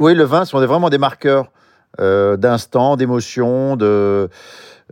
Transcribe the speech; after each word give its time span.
Oui, 0.00 0.14
le 0.14 0.24
vin 0.24 0.44
sont 0.44 0.58
vraiment 0.64 0.88
des 0.90 0.98
marqueurs 0.98 1.52
euh, 2.00 2.36
d'instant, 2.36 2.96
d'émotion. 2.96 3.76
De, 3.76 4.28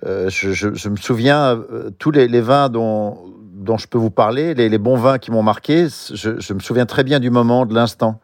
euh, 0.06 0.28
je, 0.28 0.52
je- 0.52 0.74
je 0.74 0.88
me 0.90 0.96
souviens, 0.96 1.56
euh, 1.56 1.90
tous 1.98 2.10
les, 2.10 2.28
les 2.28 2.40
vins 2.42 2.68
dont, 2.68 3.16
dont 3.54 3.78
je 3.78 3.86
peux 3.88 3.98
vous 3.98 4.10
parler, 4.10 4.52
les, 4.54 4.68
les 4.68 4.78
bons 4.78 4.96
vins 4.96 5.18
qui 5.18 5.30
m'ont 5.30 5.42
marqué, 5.42 5.86
je, 6.14 6.38
je 6.38 6.52
me 6.54 6.60
souviens 6.60 6.86
très 6.86 7.04
bien 7.04 7.20
du 7.20 7.30
moment, 7.30 7.64
de 7.66 7.74
l'instant. 7.74 8.20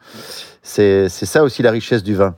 C'est 0.62 1.09
c'est 1.09 1.27
ça 1.27 1.43
aussi 1.43 1.62
la 1.62 1.70
richesse 1.70 2.02
du 2.02 2.15
vin. 2.15 2.34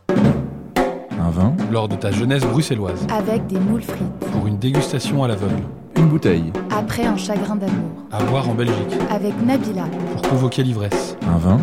un 1.20 1.30
vin, 1.30 1.52
lors 1.72 1.88
de 1.88 1.96
ta 1.96 2.10
jeunesse 2.12 2.44
bruxelloise, 2.44 3.04
Avec 3.12 3.46
des 3.48 3.58
moules 3.58 3.82
frites. 3.82 4.30
pour 4.32 4.46
une 4.46 4.58
dégustation 4.58 5.24
à 5.24 5.28
l'aveugle, 5.28 5.62
une 5.96 6.08
bouteille, 6.08 6.52
Après 6.70 7.04
un 7.04 7.16
chagrin 7.16 7.56
d'amour. 7.56 7.90
à 8.12 8.22
boire 8.24 8.48
en 8.48 8.54
Belgique, 8.54 8.96
Avec 9.10 9.34
Nabila. 9.44 9.84
pour 10.12 10.22
convoquer 10.30 10.62
l'ivresse, 10.62 11.16
un 11.28 11.38
vin, 11.38 11.58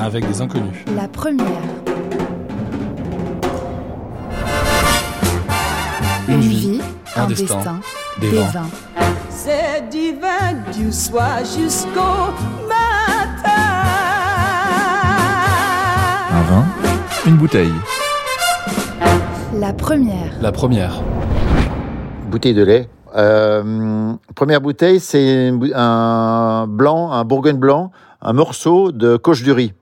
avec 0.00 0.26
des 0.26 0.40
inconnus. 0.42 0.84
La 0.96 1.06
première. 1.08 1.46
Un, 7.16 7.26
destin, 7.26 7.56
destin, 7.56 7.80
des 8.20 8.30
des 8.30 8.38
vins. 8.38 8.50
vins. 8.50 8.68
C'est 9.30 9.88
divin 9.90 10.54
du 10.76 10.92
soir 10.92 11.38
jusqu'au 11.40 12.32
matin. 12.66 13.50
un 16.32 16.42
vin, 16.42 16.64
une 17.26 17.36
bouteille, 17.36 17.72
La 19.54 19.72
première. 19.72 20.32
La 20.40 20.52
première, 20.52 21.02
Bouteille 22.30 22.54
de 22.54 22.64
lait. 22.64 22.88
Euh, 23.16 24.12
première 24.34 24.60
bouteille, 24.60 24.98
c'est 24.98 25.52
un 25.74 26.66
blanc, 26.68 27.12
un 27.12 27.24
bourgogne 27.24 27.58
blanc, 27.58 27.92
un 28.20 28.32
morceau 28.32 28.90
de 28.90 29.16
Coche 29.16 29.42
du 29.44 29.52
Riz. 29.52 29.72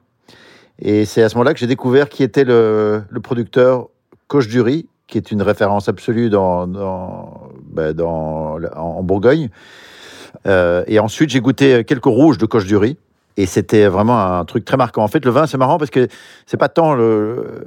Et 0.78 1.06
c'est 1.06 1.22
à 1.22 1.28
ce 1.30 1.36
moment-là 1.36 1.54
que 1.54 1.60
j'ai 1.60 1.66
découvert 1.66 2.10
qui 2.10 2.22
était 2.22 2.44
le, 2.44 3.04
le 3.08 3.20
producteur 3.20 3.88
Coche 4.28 4.48
du 4.48 4.60
Riz, 4.60 4.86
qui 5.12 5.18
est 5.18 5.30
une 5.30 5.42
référence 5.42 5.90
absolue 5.90 6.30
dans, 6.30 6.66
dans- 6.66 7.50
en, 8.74 9.02
Bourgogne. 9.02 9.50
Euh, 10.46 10.84
et 10.86 10.98
ensuite, 10.98 11.28
j'ai 11.28 11.40
goûté 11.40 11.84
quelques 11.84 12.06
rouges 12.06 12.38
de 12.38 12.46
Coche 12.46 12.64
du 12.64 12.76
Riz. 12.76 12.96
Et 13.36 13.46
c'était 13.46 13.86
vraiment 13.86 14.38
un 14.38 14.44
truc 14.44 14.64
très 14.64 14.76
marquant. 14.76 15.02
En 15.02 15.08
fait, 15.08 15.24
le 15.24 15.30
vin, 15.30 15.46
c'est 15.46 15.58
marrant 15.58 15.78
parce 15.78 15.90
que 15.90 16.08
c'est 16.46 16.56
pas 16.56 16.68
tant 16.68 16.96
euh, 16.98 17.64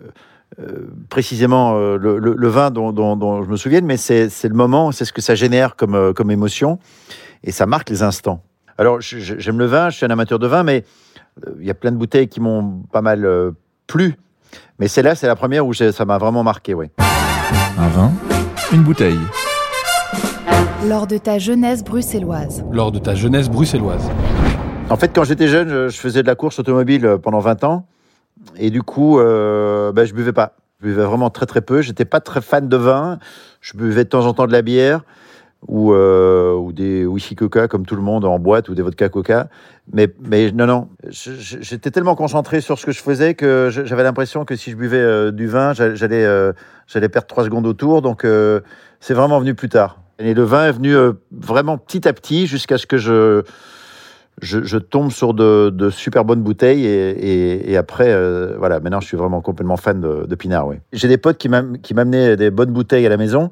précisément 1.09 1.75
euh, 1.75 1.97
le, 1.97 2.47
vin 2.47 2.71
dont, 2.71 3.43
je 3.43 3.49
me 3.49 3.57
souviens, 3.57 3.81
mais 3.81 3.97
c'est 3.97 4.29
le 4.43 4.53
moment, 4.53 4.91
c'est 4.91 5.05
ce 5.05 5.13
que 5.13 5.21
ça 5.21 5.35
génère 5.35 5.75
comme, 5.75 6.31
émotion, 6.31 6.79
et 7.43 7.51
ça 7.51 7.65
marque 7.65 7.89
les 7.89 8.03
instants. 8.03 8.41
Alors, 8.77 9.01
j'aime 9.01 9.57
le 9.57 9.65
vin, 9.65 9.89
je 9.89 9.97
suis 9.97 10.05
un 10.05 10.11
amateur 10.11 10.37
de 10.37 10.47
vin, 10.47 10.63
mais 10.63 10.83
il 11.59 11.65
y 11.65 11.71
a 11.71 11.75
plein 11.75 11.91
de 11.91 11.97
bouteilles 11.97 12.27
qui 12.27 12.41
m'ont 12.41 12.83
pas 12.91 13.01
mal 13.01 13.27
plu, 13.87 14.17
mais 14.77 14.87
celle-là, 14.87 15.15
c'est 15.15 15.27
la 15.27 15.35
première 15.35 15.65
où 15.65 15.73
ça 15.73 16.05
m'a 16.05 16.19
vraiment 16.19 16.43
marqué, 16.43 16.75
oui. 16.75 16.89
Un 17.77 17.87
vin, 17.89 18.11
une 18.73 18.83
bouteille, 18.83 19.19
Lors 20.87 21.07
de 21.07 21.17
ta 21.17 21.39
jeunesse 21.39 21.83
bruxelloise. 21.83 22.63
lors 22.71 22.91
de 22.91 22.99
ta 22.99 23.15
jeunesse 23.15 23.49
bruxelloise, 23.49 24.09
En 24.89 24.97
fait, 24.97 25.09
quand 25.15 25.23
j'étais 25.23 25.47
jeune, 25.47 25.89
je, 25.89 25.97
faisais 25.97 26.21
de 26.21 26.27
la 26.27 26.35
course 26.35 26.59
automobile 26.59 27.05
euh, 27.05 27.17
pendant 27.17 27.39
20 27.39 27.63
ans, 27.63 27.87
et 28.57 28.69
du 28.69 28.83
coup, 28.83 29.19
euh, 29.19 29.91
ben, 29.91 30.05
je 30.05 30.13
buvais 30.13 30.33
pas. 30.33 30.53
Je 30.79 30.87
buvais 30.87 31.03
vraiment 31.03 31.29
très 31.29 31.45
très 31.45 31.61
peu. 31.61 31.81
J'étais 31.81 32.05
pas 32.05 32.19
très 32.19 32.41
fan 32.41 32.67
de 32.67 32.77
vin. 32.77 33.17
Je 33.61 33.77
buvais 33.77 34.03
de 34.03 34.09
temps 34.09 34.25
en 34.25 34.33
temps 34.33 34.45
de 34.45 34.51
la 34.51 34.61
bière 34.61 35.01
ou, 35.67 35.93
euh, 35.93 36.53
ou 36.53 36.71
des 36.71 37.05
whisky 37.05 37.35
coca 37.35 37.67
comme 37.67 37.85
tout 37.85 37.95
le 37.95 38.01
monde 38.01 38.25
en 38.25 38.39
boîte 38.39 38.69
ou 38.69 38.75
des 38.75 38.81
vodka 38.81 39.09
coca. 39.09 39.47
Mais, 39.91 40.07
mais 40.19 40.51
non, 40.51 40.65
non. 40.65 40.87
J'étais 41.09 41.91
tellement 41.91 42.15
concentré 42.15 42.61
sur 42.61 42.79
ce 42.79 42.85
que 42.85 42.91
je 42.91 43.01
faisais 43.01 43.33
que 43.33 43.69
j'avais 43.71 44.03
l'impression 44.03 44.45
que 44.45 44.55
si 44.55 44.71
je 44.71 44.75
buvais 44.75 44.97
euh, 44.97 45.31
du 45.31 45.47
vin, 45.47 45.73
j'a- 45.73 45.95
j'allais 45.95 46.23
euh, 46.25 46.53
perdre 46.91 47.27
trois 47.27 47.43
secondes 47.43 47.67
autour. 47.67 48.01
Donc 48.01 48.25
euh, 48.25 48.61
c'est 48.99 49.13
vraiment 49.13 49.39
venu 49.39 49.55
plus 49.55 49.69
tard. 49.69 49.99
Et 50.19 50.33
le 50.33 50.43
vin 50.43 50.67
est 50.67 50.71
venu 50.71 50.95
euh, 50.95 51.13
vraiment 51.31 51.77
petit 51.77 52.07
à 52.07 52.13
petit 52.13 52.47
jusqu'à 52.47 52.77
ce 52.77 52.85
que 52.85 52.97
je 52.97 53.43
je, 54.41 54.77
tombe 54.77 55.11
sur 55.11 55.33
de, 55.33 55.69
de 55.69 55.89
super 55.89 56.25
bonnes 56.25 56.41
bouteilles 56.43 56.85
et, 56.85 57.77
après, 57.77 58.13
voilà, 58.57 58.81
maintenant 58.81 58.99
je 58.99 59.07
suis 59.07 59.15
vraiment 59.15 59.39
complètement 59.39 59.77
fan 59.77 60.01
de, 60.01 60.25
de 60.27 60.35
Pinard. 60.35 60.67
Oui. 60.67 60.75
J'ai 60.91 61.07
des 61.07 61.17
potes 61.17 61.37
qui 61.37 61.47
m'amenaient 61.47 62.35
des 62.35 62.51
bonnes 62.51 62.71
bouteilles 62.71 63.05
à 63.05 63.09
la 63.09 63.15
maison. 63.15 63.49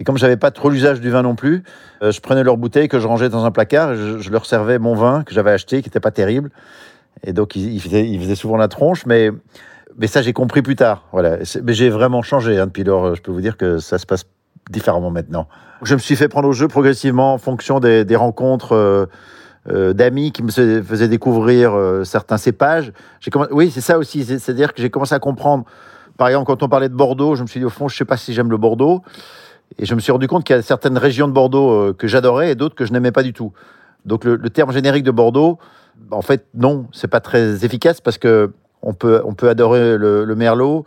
Et 0.00 0.04
comme 0.04 0.16
j'avais 0.16 0.36
pas 0.36 0.50
trop 0.50 0.70
l'usage 0.70 1.00
du 1.00 1.10
vin 1.10 1.22
non 1.22 1.34
plus, 1.34 1.64
euh, 2.02 2.12
je 2.12 2.20
prenais 2.20 2.44
leurs 2.44 2.56
bouteilles 2.56 2.88
que 2.88 3.00
je 3.00 3.06
rangeais 3.06 3.28
dans 3.28 3.44
un 3.44 3.50
placard 3.50 3.92
et 3.92 3.96
je, 3.96 4.30
leur 4.30 4.46
servais 4.46 4.78
mon 4.78 4.94
vin 4.94 5.24
que 5.24 5.34
j'avais 5.34 5.50
acheté, 5.50 5.82
qui 5.82 5.88
n'était 5.88 6.00
pas 6.00 6.10
terrible. 6.10 6.50
Et 7.24 7.32
donc 7.32 7.56
ils, 7.56 7.80
faisaient, 7.80 8.34
souvent 8.36 8.56
la 8.56 8.68
tronche, 8.68 9.06
mais, 9.06 9.30
ça 10.06 10.22
j'ai 10.22 10.32
compris 10.32 10.62
plus 10.62 10.76
tard. 10.76 11.04
Voilà. 11.12 11.38
Mais 11.64 11.72
j'ai 11.72 11.90
vraiment 11.90 12.22
changé 12.22 12.58
hein, 12.58 12.66
depuis 12.66 12.84
lors. 12.84 13.16
Je 13.16 13.22
peux 13.22 13.32
vous 13.32 13.40
dire 13.40 13.56
que 13.56 13.78
ça 13.78 13.98
se 13.98 14.06
passe 14.06 14.24
différemment 14.70 15.10
maintenant. 15.10 15.48
Je 15.82 15.94
me 15.94 15.98
suis 15.98 16.14
fait 16.14 16.28
prendre 16.28 16.48
au 16.48 16.52
jeu 16.52 16.68
progressivement 16.68 17.34
en 17.34 17.38
fonction 17.38 17.80
des, 17.80 18.16
rencontres. 18.16 18.72
euh, 18.72 19.06
euh, 19.70 19.92
d'amis 19.92 20.32
qui 20.32 20.42
me 20.42 20.50
faisaient 20.50 21.08
découvrir 21.08 21.76
certains 22.04 22.38
cépages. 22.38 22.92
Oui, 23.50 23.70
c'est 23.70 23.82
ça 23.82 23.98
aussi. 23.98 24.24
c'est- 24.24 24.38
C'est-à-dire 24.38 24.72
que 24.72 24.80
j'ai 24.80 24.88
commencé 24.88 25.14
à 25.14 25.18
comprendre. 25.18 25.64
Par 26.16 26.28
exemple, 26.28 26.46
quand 26.46 26.62
on 26.62 26.68
parlait 26.68 26.88
de 26.88 26.94
Bordeaux, 26.94 27.34
je 27.34 27.42
me 27.42 27.46
suis 27.48 27.60
dit, 27.60 27.66
au 27.66 27.70
fond, 27.70 27.86
je 27.86 27.94
ne 27.94 27.98
sais 27.98 28.04
pas 28.06 28.16
si 28.16 28.32
j'aime 28.32 28.50
le 28.50 28.56
Bordeaux. 28.56 29.02
Et 29.78 29.86
je 29.86 29.94
me 29.94 30.00
suis 30.00 30.12
rendu 30.12 30.26
compte 30.28 30.44
qu'il 30.44 30.56
y 30.56 30.58
a 30.58 30.62
certaines 30.62 30.98
régions 30.98 31.28
de 31.28 31.32
Bordeaux 31.32 31.70
euh, 31.70 31.92
que 31.92 32.06
j'adorais 32.08 32.52
et 32.52 32.54
d'autres 32.54 32.74
que 32.74 32.84
je 32.86 32.92
n'aimais 32.92 33.12
pas 33.12 33.22
du 33.22 33.32
tout. 33.32 33.52
Donc, 34.06 34.24
le, 34.24 34.36
le 34.36 34.50
terme 34.50 34.72
générique 34.72 35.04
de 35.04 35.10
Bordeaux, 35.10 35.58
en 36.10 36.22
fait, 36.22 36.46
non, 36.54 36.86
c'est 36.92 37.08
pas 37.08 37.20
très 37.20 37.64
efficace 37.64 38.00
parce 38.00 38.18
que 38.18 38.52
on 38.82 38.94
peut, 38.94 39.20
on 39.24 39.34
peut 39.34 39.48
adorer 39.48 39.96
le, 39.98 40.24
le 40.24 40.34
Merlot, 40.36 40.84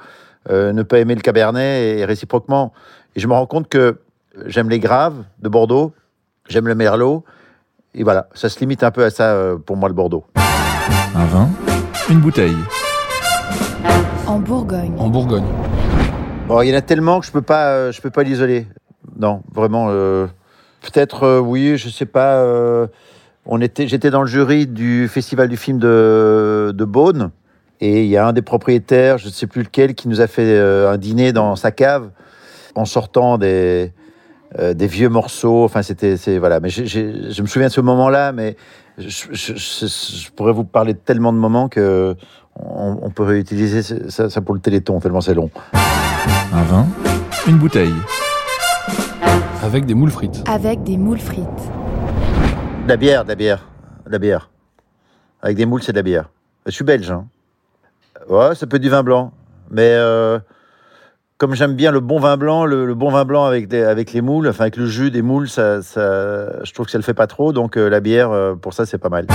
euh, 0.49 0.71
ne 0.73 0.81
pas 0.83 0.99
aimer 0.99 1.13
le 1.15 1.21
Cabernet 1.21 1.99
et 1.99 2.05
réciproquement. 2.05 2.73
Et 3.15 3.19
je 3.19 3.27
me 3.27 3.33
rends 3.33 3.45
compte 3.45 3.67
que 3.67 3.99
j'aime 4.45 4.69
les 4.69 4.79
Graves 4.79 5.23
de 5.41 5.49
Bordeaux, 5.49 5.91
j'aime 6.47 6.67
le 6.67 6.75
Merlot. 6.75 7.23
Et 7.93 8.03
voilà, 8.03 8.27
ça 8.33 8.47
se 8.47 8.57
limite 8.61 8.83
un 8.83 8.91
peu 8.91 9.03
à 9.03 9.09
ça 9.09 9.33
euh, 9.33 9.57
pour 9.57 9.75
moi, 9.75 9.89
le 9.89 9.95
Bordeaux. 9.95 10.23
un 11.15 11.25
vin, 11.25 11.49
une 12.09 12.19
bouteille, 12.21 12.55
En 14.25 14.39
Bourgogne. 14.39 14.93
en 14.97 15.09
Bourgogne, 15.09 15.43
Il 16.59 16.67
y 16.69 16.73
en 16.73 16.77
a 16.77 16.81
tellement 16.81 17.19
que 17.21 17.25
je 17.25 17.31
peux 17.31 17.41
pas, 17.41 17.69
euh, 17.69 17.91
je 17.91 18.01
peux 18.01 18.09
pas 18.09 18.23
l'isoler. 18.23 18.67
Non, 19.17 19.41
vraiment. 19.53 19.87
euh, 19.89 20.27
Peut-être, 20.81 21.23
euh, 21.23 21.39
oui, 21.39 21.77
je 21.77 21.89
sais 21.89 22.05
pas. 22.05 22.43
on 23.45 23.61
était, 23.61 23.87
j'étais 23.87 24.09
dans 24.09 24.21
le 24.21 24.27
jury 24.27 24.67
du 24.67 25.07
festival 25.07 25.47
du 25.47 25.57
film 25.57 25.77
de, 25.79 26.73
de 26.75 26.85
Beaune, 26.85 27.31
et 27.79 28.03
il 28.03 28.09
y 28.09 28.17
a 28.17 28.27
un 28.27 28.33
des 28.33 28.41
propriétaires, 28.41 29.17
je 29.17 29.27
ne 29.27 29.31
sais 29.31 29.47
plus 29.47 29.63
lequel, 29.63 29.95
qui 29.95 30.07
nous 30.07 30.21
a 30.21 30.27
fait 30.27 30.59
un 30.59 30.97
dîner 30.97 31.33
dans 31.33 31.55
sa 31.55 31.71
cave 31.71 32.09
en 32.75 32.85
sortant 32.85 33.37
des 33.37 33.93
vieux 34.57 35.09
morceaux. 35.09 35.63
Enfin, 35.63 35.83
c'était, 35.83 36.17
voilà. 36.39 36.59
Mais 36.59 36.69
je 36.69 37.41
me 37.41 37.47
souviens 37.47 37.67
de 37.69 37.73
ce 37.73 37.81
moment-là, 37.81 38.31
mais 38.31 38.57
je 38.97 40.29
pourrais 40.31 40.53
vous 40.53 40.65
parler 40.65 40.93
de 40.93 40.99
tellement 40.99 41.31
de 41.31 41.37
moments 41.37 41.69
que 41.69 42.15
on, 42.55 42.97
on 43.01 43.09
peut 43.09 43.23
réutiliser 43.23 43.81
ça, 44.09 44.29
ça 44.29 44.41
pour 44.41 44.53
le 44.53 44.61
téléthon 44.61 44.99
tellement 44.99 45.21
c'est 45.21 45.33
long. 45.33 45.49
Un 46.53 46.63
vin, 46.63 46.87
une 47.47 47.57
bouteille, 47.57 47.93
avec 49.63 49.85
des 49.85 49.93
moules 49.93 50.11
frites, 50.11 50.43
Avec 50.47 50.83
des 50.83 50.97
moules 50.97 51.19
frites. 51.19 51.45
De 52.83 52.89
la 52.89 52.97
bière, 52.97 53.23
de 53.23 53.29
la 53.29 53.35
bière, 53.35 53.65
de 54.05 54.11
la 54.11 54.19
bière. 54.19 54.49
Avec 55.41 55.57
des 55.57 55.65
moules, 55.65 55.81
c'est 55.83 55.91
de 55.91 55.97
la 55.97 56.03
bière. 56.03 56.29
Je 56.65 56.71
suis 56.71 56.83
belge. 56.83 57.09
Hein. 57.11 57.25
Ouais, 58.29 58.53
ça 58.55 58.67
peut 58.67 58.75
être 58.77 58.81
du 58.81 58.89
vin 58.89 59.03
blanc. 59.03 59.31
Mais 59.71 59.93
euh, 59.93 60.39
comme 61.37 61.53
j'aime 61.55 61.73
bien 61.75 61.91
le 61.91 61.99
bon 61.99 62.19
vin 62.19 62.37
blanc, 62.37 62.65
le, 62.65 62.85
le 62.85 62.93
bon 62.95 63.09
vin 63.11 63.25
blanc 63.25 63.45
avec, 63.45 63.67
des- 63.67 63.83
avec 63.83 64.13
les 64.13 64.21
moules, 64.21 64.47
enfin 64.47 64.63
avec 64.65 64.77
le 64.77 64.85
jus 64.85 65.09
des 65.11 65.21
moules, 65.21 65.49
ça, 65.49 65.81
ça- 65.81 66.63
je 66.63 66.71
trouve 66.73 66.85
que 66.87 66.91
ça 66.91 66.97
le 66.97 67.03
fait 67.03 67.13
pas 67.13 67.27
trop. 67.27 67.53
Donc 67.53 67.77
euh, 67.77 67.89
la 67.89 67.99
bière, 67.99 68.31
euh, 68.31 68.55
pour 68.55 68.73
ça, 68.73 68.85
c'est 68.85 68.97
pas 68.99 69.09
mal. 69.09 69.25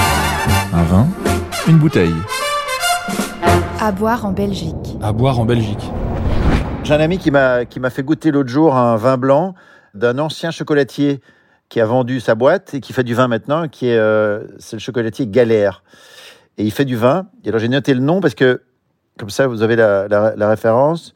un 0.72 0.82
vin, 0.84 1.06
une 1.68 1.78
bouteille, 1.78 2.14
À 3.80 3.90
boire 3.92 4.24
en 4.26 4.32
Belgique. 4.32 4.96
à 5.02 5.12
boire 5.12 5.38
en 5.40 5.44
Belgique, 5.44 5.90
J'ai 6.86 6.94
un 6.94 7.00
ami 7.00 7.18
qui 7.18 7.32
m'a 7.32 7.90
fait 7.90 8.04
goûter 8.04 8.30
l'autre 8.30 8.48
jour 8.48 8.76
un 8.76 8.94
vin 8.94 9.16
blanc 9.16 9.56
d'un 9.94 10.20
ancien 10.20 10.52
chocolatier 10.52 11.20
qui 11.68 11.80
a 11.80 11.84
vendu 11.84 12.20
sa 12.20 12.36
boîte 12.36 12.74
et 12.74 12.80
qui 12.80 12.92
fait 12.92 13.02
du 13.02 13.12
vin 13.12 13.26
maintenant, 13.26 13.66
qui 13.66 13.88
est 13.88 13.98
euh, 13.98 14.46
c'est 14.60 14.76
le 14.76 14.80
chocolatier 14.80 15.26
Galère. 15.26 15.82
Et 16.58 16.62
il 16.62 16.70
fait 16.70 16.84
du 16.84 16.94
vin. 16.94 17.26
Et 17.42 17.48
alors 17.48 17.58
j'ai 17.58 17.68
noté 17.68 17.92
le 17.92 17.98
nom 17.98 18.20
parce 18.20 18.36
que 18.36 18.62
comme 19.18 19.30
ça 19.30 19.48
vous 19.48 19.62
avez 19.62 19.74
la, 19.74 20.48
référence. 20.48 21.12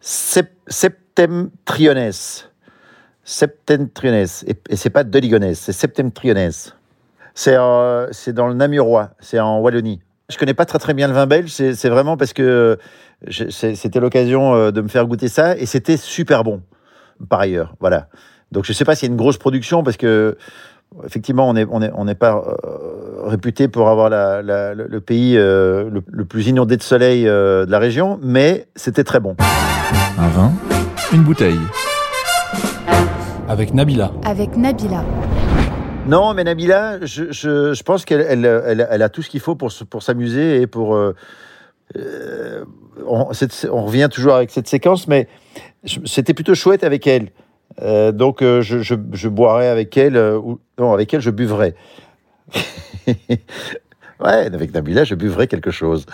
Sep-. 0.00 0.54
Septentrionnes. 0.68 2.12
Et, 4.46 4.54
et 4.68 4.76
c'est 4.76 4.90
pas 4.90 5.02
Doligonès, 5.02 5.58
c'est 5.58 5.72
Septentrionnes. 5.72 6.52
C'est 7.34 7.56
euh, 7.56 8.12
c'est 8.12 8.32
dans 8.32 8.46
le 8.46 8.54
Namurois, 8.54 9.10
c'est 9.18 9.40
en 9.40 9.58
Wallonie. 9.58 10.00
Je 10.30 10.38
connais 10.38 10.54
pas 10.54 10.64
très 10.64 10.78
très 10.78 10.94
bien 10.94 11.06
le 11.08 11.12
vin 11.14 11.26
belge, 11.26 11.50
c'est 11.50 11.88
vraiment 11.88 12.16
parce 12.16 12.32
que 12.32 12.78
c'est- 13.30 13.74
c'était 13.74 14.00
l'occasion 14.00 14.54
euh, 14.54 14.70
de 14.70 14.80
me 14.80 14.88
faire 14.88 15.06
goûter 15.06 15.28
ça 15.28 15.56
et 15.56 15.66
c'était 15.66 15.98
super 15.98 16.44
bon 16.44 16.62
par 17.28 17.40
ailleurs. 17.40 17.74
Voilà. 17.80 18.08
Donc 18.50 18.64
je 18.64 18.72
sais 18.72 18.84
pas 18.86 18.94
s'il 18.94 19.08
y 19.08 19.10
a 19.10 19.12
une 19.12 19.18
grosse 19.18 19.36
production 19.36 19.82
parce 19.82 19.98
que 19.98 20.36
effectivement 21.04 21.46
on 21.48 21.52
n'est 21.52 21.66
on 21.70 21.82
est, 21.82 21.90
on 21.94 22.06
pas 22.14 22.36
euh, 22.36 23.26
réputé 23.26 23.68
pour 23.68 23.88
avoir 23.90 24.08
la- 24.08 24.40
la- 24.42 24.74
le, 24.74 24.86
le 24.86 25.00
pays 25.00 25.36
euh, 25.36 25.90
le, 25.90 26.02
le 26.10 26.24
plus 26.24 26.46
inondé 26.46 26.76
de 26.78 26.82
soleil 26.82 27.28
euh, 27.28 27.66
de 27.66 27.70
la 27.70 27.78
région, 27.78 28.18
mais 28.22 28.66
c'était 28.76 29.04
très 29.04 29.20
bon. 29.20 29.36
Un 30.18 30.28
vin, 30.28 30.52
une 31.12 31.22
bouteille. 31.22 31.58
Avec 33.46 33.74
Nabila. 33.74 34.10
Avec 34.24 34.56
Nabila. 34.56 35.04
Non, 36.06 36.34
mais 36.34 36.44
Nabila, 36.44 36.98
je, 37.06 37.32
je, 37.32 37.82
pense 37.82 38.04
qu'elle 38.04 38.20
elle, 38.20 38.44
elle- 38.44 38.86
elle 38.90 39.02
a 39.02 39.08
tout 39.08 39.22
ce 39.22 39.30
qu'il 39.30 39.40
faut 39.40 39.54
pour, 39.54 39.72
pour 39.88 40.02
s'amuser 40.02 40.60
et 40.60 40.66
pour. 40.66 40.94
euh, 40.94 41.14
euh, 41.96 42.64
on, 43.06 43.24
revient 43.24 44.08
toujours 44.12 44.34
avec 44.34 44.50
cette 44.50 44.68
séquence, 44.68 45.08
mais 45.08 45.28
c'était 46.04 46.34
plutôt 46.34 46.54
chouette 46.54 46.84
avec 46.84 47.06
elle. 47.06 47.30
Euh, 47.80 48.12
donc, 48.12 48.40
je, 48.42 49.28
boirais 49.28 49.68
avec 49.68 49.96
elle, 49.96 50.18
ou 50.18 50.60
non, 50.78 50.92
avec 50.92 51.12
elle, 51.14 51.20
je 51.20 51.30
buvrais. 51.30 51.74
ouais, 53.06 53.16
avec 54.20 54.74
Nabila, 54.74 55.04
je 55.04 55.14
buvrais 55.14 55.46
quelque 55.46 55.70
chose. 55.70 56.04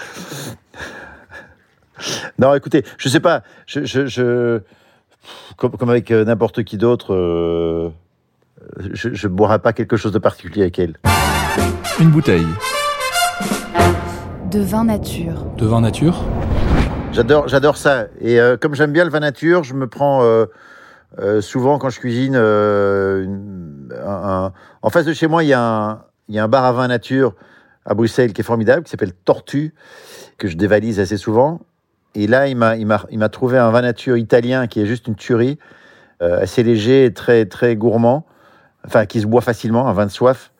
non, 2.38 2.54
écoutez, 2.54 2.84
je 2.96 3.08
sais 3.08 3.20
pas, 3.20 3.42
je, 3.66 4.60
comme, 5.56 5.90
avec 5.90 6.10
n'importe 6.12 6.62
qui 6.62 6.76
d'autre. 6.76 7.92
Je 8.92 9.08
ne 9.08 9.32
boirai 9.32 9.58
pas 9.58 9.72
quelque 9.72 9.96
chose 9.96 10.12
de 10.12 10.18
particulier 10.18 10.62
avec 10.62 10.78
elle. 10.78 10.96
Une 12.00 12.10
bouteille. 12.10 12.46
De 14.50 14.60
vin 14.60 14.84
nature. 14.84 15.44
De 15.56 15.66
vin 15.66 15.80
nature. 15.80 16.24
J'adore, 17.12 17.48
j'adore 17.48 17.76
ça. 17.76 18.06
Et 18.20 18.40
euh, 18.40 18.56
comme 18.56 18.74
j'aime 18.74 18.92
bien 18.92 19.04
le 19.04 19.10
vin 19.10 19.20
nature, 19.20 19.64
je 19.64 19.74
me 19.74 19.86
prends 19.86 20.22
euh, 20.22 20.46
euh, 21.18 21.40
souvent 21.40 21.78
quand 21.78 21.90
je 21.90 22.00
cuisine. 22.00 22.34
euh, 22.36 23.24
une- 23.24 23.88
un- 24.04 24.44
un- 24.46 24.52
En 24.82 24.90
face 24.90 25.04
de 25.04 25.12
chez 25.12 25.26
moi, 25.26 25.42
il 25.44 25.48
y, 25.48 25.52
a 25.52 25.60
un- 25.62 26.02
il 26.28 26.34
y 26.34 26.38
a 26.38 26.44
un 26.44 26.48
bar 26.48 26.64
à 26.64 26.72
vin 26.72 26.88
nature 26.88 27.34
à 27.86 27.94
Bruxelles 27.94 28.32
qui 28.32 28.40
est 28.40 28.44
formidable, 28.44 28.82
qui 28.84 28.90
s'appelle 28.90 29.12
Tortue, 29.12 29.74
que 30.38 30.48
je 30.48 30.56
dévalise 30.56 31.00
assez 31.00 31.16
souvent. 31.16 31.60
Et 32.14 32.26
là, 32.26 32.46
il 32.48 32.56
m'a, 32.56 32.76
il 32.76 32.86
m'a, 32.86 33.04
il 33.10 33.18
m'a 33.18 33.28
trouvé 33.28 33.58
un 33.58 33.70
vin 33.70 33.82
nature 33.82 34.16
italien 34.16 34.66
qui 34.66 34.80
est 34.80 34.86
juste 34.86 35.06
une 35.08 35.14
tuerie, 35.16 35.58
euh, 36.22 36.42
assez 36.42 36.62
léger 36.62 37.04
et 37.06 37.12
très, 37.12 37.46
très 37.46 37.76
gourmand, 37.76 38.26
enfin 38.86 39.06
qui 39.06 39.20
se 39.20 39.26
boit 39.26 39.40
facilement, 39.40 39.88
un 39.88 39.92
vin 39.92 40.06
de 40.06 40.10
soif. 40.10 40.52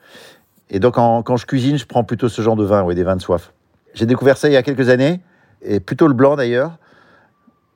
Et 0.71 0.79
donc, 0.79 0.95
quand 0.95 1.37
je 1.37 1.47
cuisine, 1.47 1.77
je 1.79 1.87
prends 1.87 2.05
plutôt 2.05 2.29
ce 2.29 2.43
genre 2.43 2.57
de 2.57 2.65
vin, 2.65 2.83
oui, 2.85 2.95
des 2.95 3.03
vins 3.03 3.17
de 3.17 3.23
soif. 3.23 3.53
J'ai 3.95 4.07
découvert 4.07 4.37
ça 4.37 4.49
il 4.49 4.53
y 4.53 4.57
a 4.57 4.63
quelques 4.63 4.89
années, 4.89 5.21
et 5.63 5.81
plutôt 5.81 6.07
le 6.07 6.15
blanc 6.15 6.37
d'ailleurs. 6.37 6.79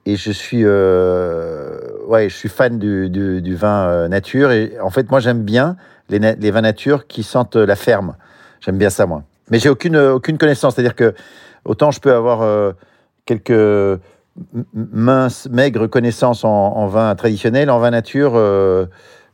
Et 0.06 0.16
je 0.16 0.30
suis, 0.30 0.62
euh, 0.64 1.78
ouais, 2.06 2.28
je 2.28 2.34
suis 2.36 2.48
fan 2.48 2.78
du, 2.78 3.54
vin 3.56 3.88
euh, 3.88 4.08
nature. 4.08 4.52
Et 4.52 4.78
en 4.80 4.90
fait, 4.90 5.10
moi, 5.10 5.18
j'aime 5.18 5.42
bien 5.42 5.76
les, 6.10 6.50
vins 6.50 6.60
nature 6.60 7.06
qui 7.06 7.22
sentent 7.22 7.56
la 7.56 7.74
ferme. 7.74 8.14
J'aime 8.60 8.76
bien 8.76 8.90
ça, 8.90 9.06
moi. 9.06 9.22
Mais 9.50 9.58
j'ai 9.58 9.70
aucune, 9.70 9.96
aucune 9.96 10.36
connaissance. 10.36 10.74
C'est-à-dire 10.74 10.94
que 10.94 11.14
autant 11.64 11.90
je 11.90 12.00
peux 12.00 12.12
avoir 12.12 12.42
euh, 12.42 12.72
quelques 13.24 14.00
minces, 14.74 15.48
maigres 15.50 15.88
connaissances 15.88 16.44
en 16.44 16.86
vin 16.86 17.14
traditionnel, 17.14 17.70
en 17.70 17.78
vin 17.78 17.90
nature, 17.90 18.34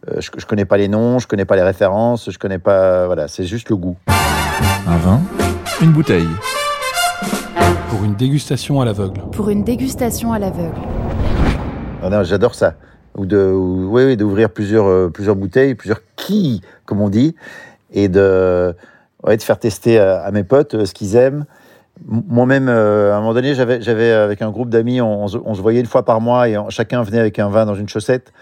euh, 0.08 0.20
je, 0.20 0.30
je 0.36 0.46
connais 0.46 0.64
pas 0.64 0.76
les 0.76 0.88
noms, 0.88 1.18
je 1.18 1.26
connais 1.26 1.44
pas 1.44 1.56
les 1.56 1.62
références, 1.62 2.30
je 2.30 2.38
connais 2.38 2.58
pas. 2.58 3.06
Voilà, 3.06 3.28
c'est 3.28 3.44
juste 3.44 3.68
le 3.70 3.76
goût. 3.76 3.96
Un 4.86 4.96
vin, 4.98 5.20
une 5.82 5.92
bouteille. 5.92 6.28
Pour 7.90 8.04
une 8.04 8.14
dégustation 8.14 8.80
à 8.80 8.84
l'aveugle. 8.84 9.20
Pour 9.32 9.50
une 9.50 9.64
dégustation 9.64 10.32
à 10.32 10.38
l'aveugle. 10.38 10.74
Ah 12.02 12.08
non, 12.08 12.22
j'adore 12.22 12.54
ça. 12.54 12.74
Ou 13.16 13.26
de, 13.26 13.38
ou- 13.38 13.88
oui, 13.90 14.04
oui, 14.04 14.16
d'ouvrir 14.16 14.50
plusieurs, 14.50 14.86
euh, 14.86 15.10
plusieurs 15.12 15.36
bouteilles, 15.36 15.74
plusieurs 15.74 16.00
quilles, 16.16 16.60
comme 16.86 17.00
on 17.00 17.08
dit, 17.08 17.34
et 17.92 18.08
de, 18.08 18.74
ouais, 19.24 19.36
de 19.36 19.42
faire 19.42 19.58
tester 19.58 19.98
à, 19.98 20.20
à 20.22 20.30
mes 20.30 20.44
potes 20.44 20.74
euh, 20.74 20.86
ce 20.86 20.94
qu'ils 20.94 21.16
aiment. 21.16 21.44
Moi-même, 22.06 22.68
euh, 22.68 23.12
à 23.12 23.16
un 23.16 23.20
moment 23.20 23.34
donné, 23.34 23.54
j'avais, 23.54 23.82
j'avais 23.82 24.12
avec 24.12 24.40
un 24.40 24.50
groupe 24.50 24.70
d'amis, 24.70 25.00
on, 25.00 25.24
on 25.24 25.28
se- 25.28 25.38
on 25.44 25.54
se 25.54 25.60
voyait 25.60 25.80
une 25.80 25.86
fois 25.86 26.04
par 26.04 26.20
mois 26.20 26.48
et 26.48 26.56
on- 26.56 26.70
chacun 26.70 27.02
venait 27.02 27.18
avec 27.18 27.38
un 27.40 27.48
vin 27.48 27.66
dans 27.66 27.74
une 27.74 27.88
chaussette 27.88 28.32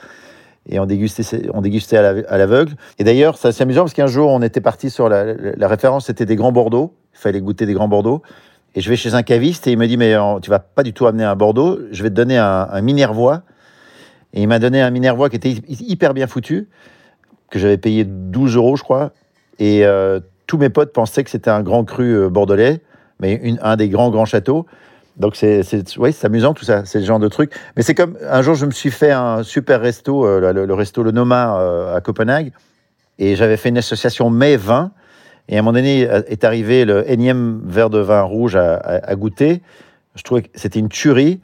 et 0.69 0.79
on 0.79 0.87
dégustait, 0.87 1.49
on 1.55 1.61
dégustait 1.61 1.97
à 1.97 2.13
la- 2.13 2.29
à 2.29 2.39
l'aveugle. 2.39 2.75
Et 2.99 3.05
d'ailleurs, 3.05 3.39
c'est 3.39 3.49
assez 3.49 3.63
amusant 3.63 3.83
parce 3.83 3.95
qu'un 3.95 4.07
jour, 4.07 4.31
on 4.31 4.43
était 4.43 4.61
parti 4.61 4.91
sur 4.91 5.09
la, 5.09 5.25
référence, 5.69 6.07
c'était 6.07 6.27
des 6.27 6.37
grands 6.37 6.53
Bordeaux. 6.53 6.95
Il 7.15 7.19
fallait 7.19 7.41
goûter 7.41 7.67
des 7.67 7.75
grands 7.75 7.89
Bordeaux. 7.89 8.23
Et 8.75 8.81
je 8.81 8.91
vais 8.91 8.97
chez 8.97 9.15
un 9.15 9.23
caviste 9.23 9.67
et 9.67 9.73
il 9.73 9.79
me 9.79 9.87
dit 9.87 9.97
Mais 9.97 10.15
tu 10.43 10.51
vas 10.51 10.59
pas 10.59 10.83
du 10.83 10.93
tout 10.93 11.07
amener 11.07 11.25
un 11.25 11.37
Bordeaux, 11.37 11.79
je 11.91 12.03
vais 12.03 12.11
te 12.11 12.15
donner 12.15 12.37
un, 12.39 12.81
Minervois. 12.83 13.43
Et 14.35 14.43
il 14.43 14.49
m'a 14.49 14.59
donné 14.59 14.83
un 14.83 14.91
Minervois 14.91 15.31
qui 15.31 15.37
était 15.37 15.51
hy- 15.51 15.65
hyper 15.69 16.13
bien 16.13 16.27
foutu, 16.27 16.69
que 17.51 17.59
j'avais 17.59 17.79
payé 17.79 18.05
12 18.05 18.57
euros, 18.57 18.77
je 18.77 18.83
crois. 18.83 19.13
Et 19.59 19.87
euh, 19.87 20.21
tous 20.47 20.59
mes 20.59 20.69
potes 20.69 20.93
pensaient 20.93 21.25
que 21.25 21.31
c'était 21.31 21.51
un 21.51 21.63
grand 21.63 21.85
cru 21.85 22.15
euh, 22.15 22.29
bordelais, 22.29 22.81
mais 23.21 23.41
un 23.63 23.77
des 23.77 23.89
grands, 23.89 24.11
grands 24.11 24.27
châteaux. 24.27 24.67
Donc 25.19 25.35
c'est 25.35 25.63
ouais, 25.99 26.13
amusant 26.23 26.55
tout 26.55 26.65
ça, 26.65 26.85
c'est 26.85 27.01
le 27.01 27.05
genre 27.05 27.19
de 27.19 27.29
truc. 27.29 27.53
Mais 27.77 27.83
c'est 27.83 27.95
comme 27.95 28.17
un 28.23 28.41
jour, 28.43 28.55
je 28.55 28.67
me 28.67 28.71
suis 28.71 28.91
fait 28.91 29.11
un 29.11 29.43
super 29.43 29.81
resto, 29.81 30.25
euh, 30.25 30.53
le, 30.53 30.75
resto 30.75 31.03
Le 31.03 31.11
Noma 31.11 31.59
euh, 31.59 31.97
à 31.97 32.01
Copenhague, 32.01 32.53
et 33.19 33.35
j'avais 33.35 33.57
fait 33.57 33.69
une 33.69 33.79
association 33.79 34.31
mai-vin. 34.31 34.93
Et 35.49 35.57
à 35.57 35.59
un 35.59 35.63
moment 35.63 35.73
donné 35.73 36.09
euh, 36.09 36.23
est 36.29 36.45
arrivé 36.45 36.85
le 36.85 37.11
énième 37.11 37.61
verre 37.65 37.91
de 37.91 37.99
vin 37.99 38.23
rouge 38.23 38.55
à, 38.55 39.15
goûter. 39.17 39.61
Je 40.15 40.23
trouvais 40.23 40.43
que 40.43 40.49
c'était 40.55 40.79
une 40.79 40.89
tuerie. 40.89 41.41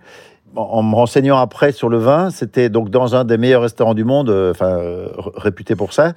En, 0.57 0.85
me 0.85 0.95
renseignant 0.95 1.39
après 1.39 1.73
sur 1.73 1.89
le 1.89 1.99
vin, 1.99 2.31
c'était 2.31 2.69
donc 2.69 2.91
dans 2.91 3.17
un 3.17 3.25
des 3.25 3.39
meilleurs 3.39 3.63
restaurants 3.63 3.95
du 3.95 4.05
monde, 4.05 4.31
enfin 4.31 4.79
réputé 5.35 5.75
pour 5.75 5.93
ça. 5.93 6.13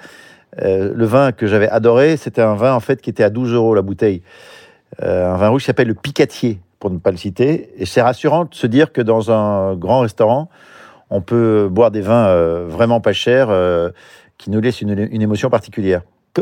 Le 0.62 1.06
vin 1.06 1.32
que 1.32 1.48
j'avais 1.48 1.70
adoré, 1.70 2.18
c'était 2.18 2.44
un 2.44 2.54
vin 2.54 2.76
en 2.76 2.80
fait 2.80 3.02
qui 3.02 3.10
était 3.10 3.24
à 3.24 3.32
12 3.32 3.54
euros 3.54 3.74
la 3.74 3.82
bouteille. 3.82 4.22
Un 5.02 5.38
vin 5.38 5.48
rouge 5.48 5.62
qui 5.62 5.66
s'appelle 5.68 5.88
le 5.88 5.96
Picatier, 5.96 6.60
pour 6.80 6.92
ne 6.92 6.98
pas 6.98 7.12
le 7.12 7.18
citer. 7.18 7.72
Et 7.78 7.86
c'est 7.86 8.02
rassurant 8.02 8.46
de 8.46 8.54
se 8.54 8.68
dire 8.68 8.92
que 8.92 9.02
dans 9.02 9.32
un 9.32 9.76
grand 9.76 10.02
restaurant, 10.02 10.50
on 11.10 11.22
peut 11.22 11.68
boire 11.72 11.92
des 11.92 12.02
vins 12.02 12.28
euh, 12.28 12.66
vraiment 12.68 13.00
pas 13.00 13.14
chers 13.14 13.50
euh, 13.50 13.90
qui 14.38 14.52
nous 14.52 14.60
laissent 14.60 14.82
une, 14.82 15.22
émotion 15.22 15.50
particulière. 15.50 16.02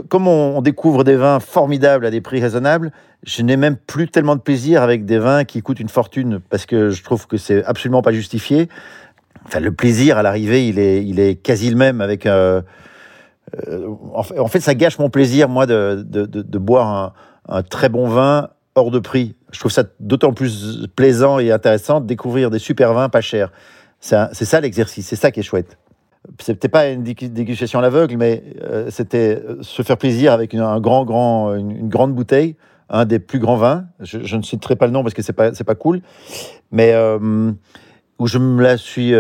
Comme 0.10 0.28
on, 0.28 0.62
découvre 0.62 1.06
des 1.06 1.16
vins 1.16 1.40
formidables 1.40 2.06
à 2.06 2.12
des 2.12 2.20
prix 2.20 2.42
raisonnables, 2.42 2.92
je 3.24 3.42
n'ai 3.44 3.56
même 3.56 3.78
plus 3.78 4.10
tellement 4.10 4.36
de 4.36 4.42
plaisir 4.42 4.82
avec 4.82 5.06
des 5.06 5.20
vins 5.20 5.46
qui 5.46 5.62
coûtent 5.62 5.80
une 5.80 5.90
fortune 5.90 6.42
parce 6.50 6.66
que 6.66 6.90
je 6.90 7.02
trouve 7.02 7.28
que 7.28 7.38
c'est 7.38 7.64
absolument 7.64 8.02
pas 8.02 8.12
justifié. 8.12 8.68
Enfin, 9.46 9.62
le 9.62 9.72
plaisir 9.72 10.18
à 10.18 10.24
l'arrivée, 10.24 10.68
il 10.68 10.80
est, 10.80 11.06
il 11.06 11.22
est 11.22 11.36
quasi 11.36 11.70
le 11.70 11.78
même 11.78 12.02
avec. 12.02 12.26
euh, 12.26 12.62
en, 14.14 14.48
fait, 14.48 14.60
ça 14.60 14.76
gâche 14.76 15.00
mon 15.00 15.10
plaisir, 15.10 15.48
moi, 15.48 15.66
de, 15.66 16.58
boire 16.58 17.14
un 17.48 17.64
très 17.64 17.88
bon 17.88 18.08
vin 18.10 18.50
hors 18.76 18.92
de 18.92 19.00
prix. 19.00 19.36
Je 19.52 19.60
trouve 19.60 19.72
ça 19.72 19.84
d'autant 20.00 20.34
plus 20.34 20.88
plaisant 20.96 21.40
et 21.40 21.52
intéressant 21.52 22.02
de 22.02 22.06
découvrir 22.06 22.52
des 22.52 22.60
super 22.60 22.94
vins 22.94 23.10
pas 23.10 23.22
chers. 23.22 23.52
C'est 24.00 24.46
ça 24.46 24.62
l'exercice, 24.62 25.08
c'est 25.08 25.16
ça 25.16 25.32
qui 25.32 25.40
est 25.40 25.44
chouette. 25.44 25.78
C'était 26.40 26.70
pas 26.70 26.90
une 26.90 27.04
dég- 27.04 27.32
dégustation 27.32 27.80
à 27.80 27.82
l'aveugle, 27.82 28.18
mais 28.18 28.44
euh, 28.64 28.90
c'était 28.90 29.42
euh, 29.48 29.58
se 29.62 29.82
faire 29.84 29.98
plaisir 29.98 30.34
avec 30.34 30.54
une, 30.54 30.60
un 30.60 30.80
grand, 30.80 31.06
grand, 31.06 31.54
une, 31.56 31.88
grande 31.88 32.14
bouteille, 32.14 32.56
un 32.90 33.06
des 33.06 33.20
plus 33.20 33.40
grands 33.40 33.58
vins. 33.58 33.86
Je, 34.02 34.36
ne 34.36 34.42
citerai 34.42 34.76
pas 34.76 34.88
le 34.88 34.92
nom 34.92 35.04
parce 35.04 35.14
que 35.14 35.22
c'est 35.22 35.34
pas, 35.34 35.52
pas 35.52 35.76
cool, 35.76 36.02
mais 36.72 36.94
euh, 36.94 37.52
où 38.20 38.28
je 38.28 38.38
me 38.38 38.62
la 38.62 38.78
suis. 38.78 39.14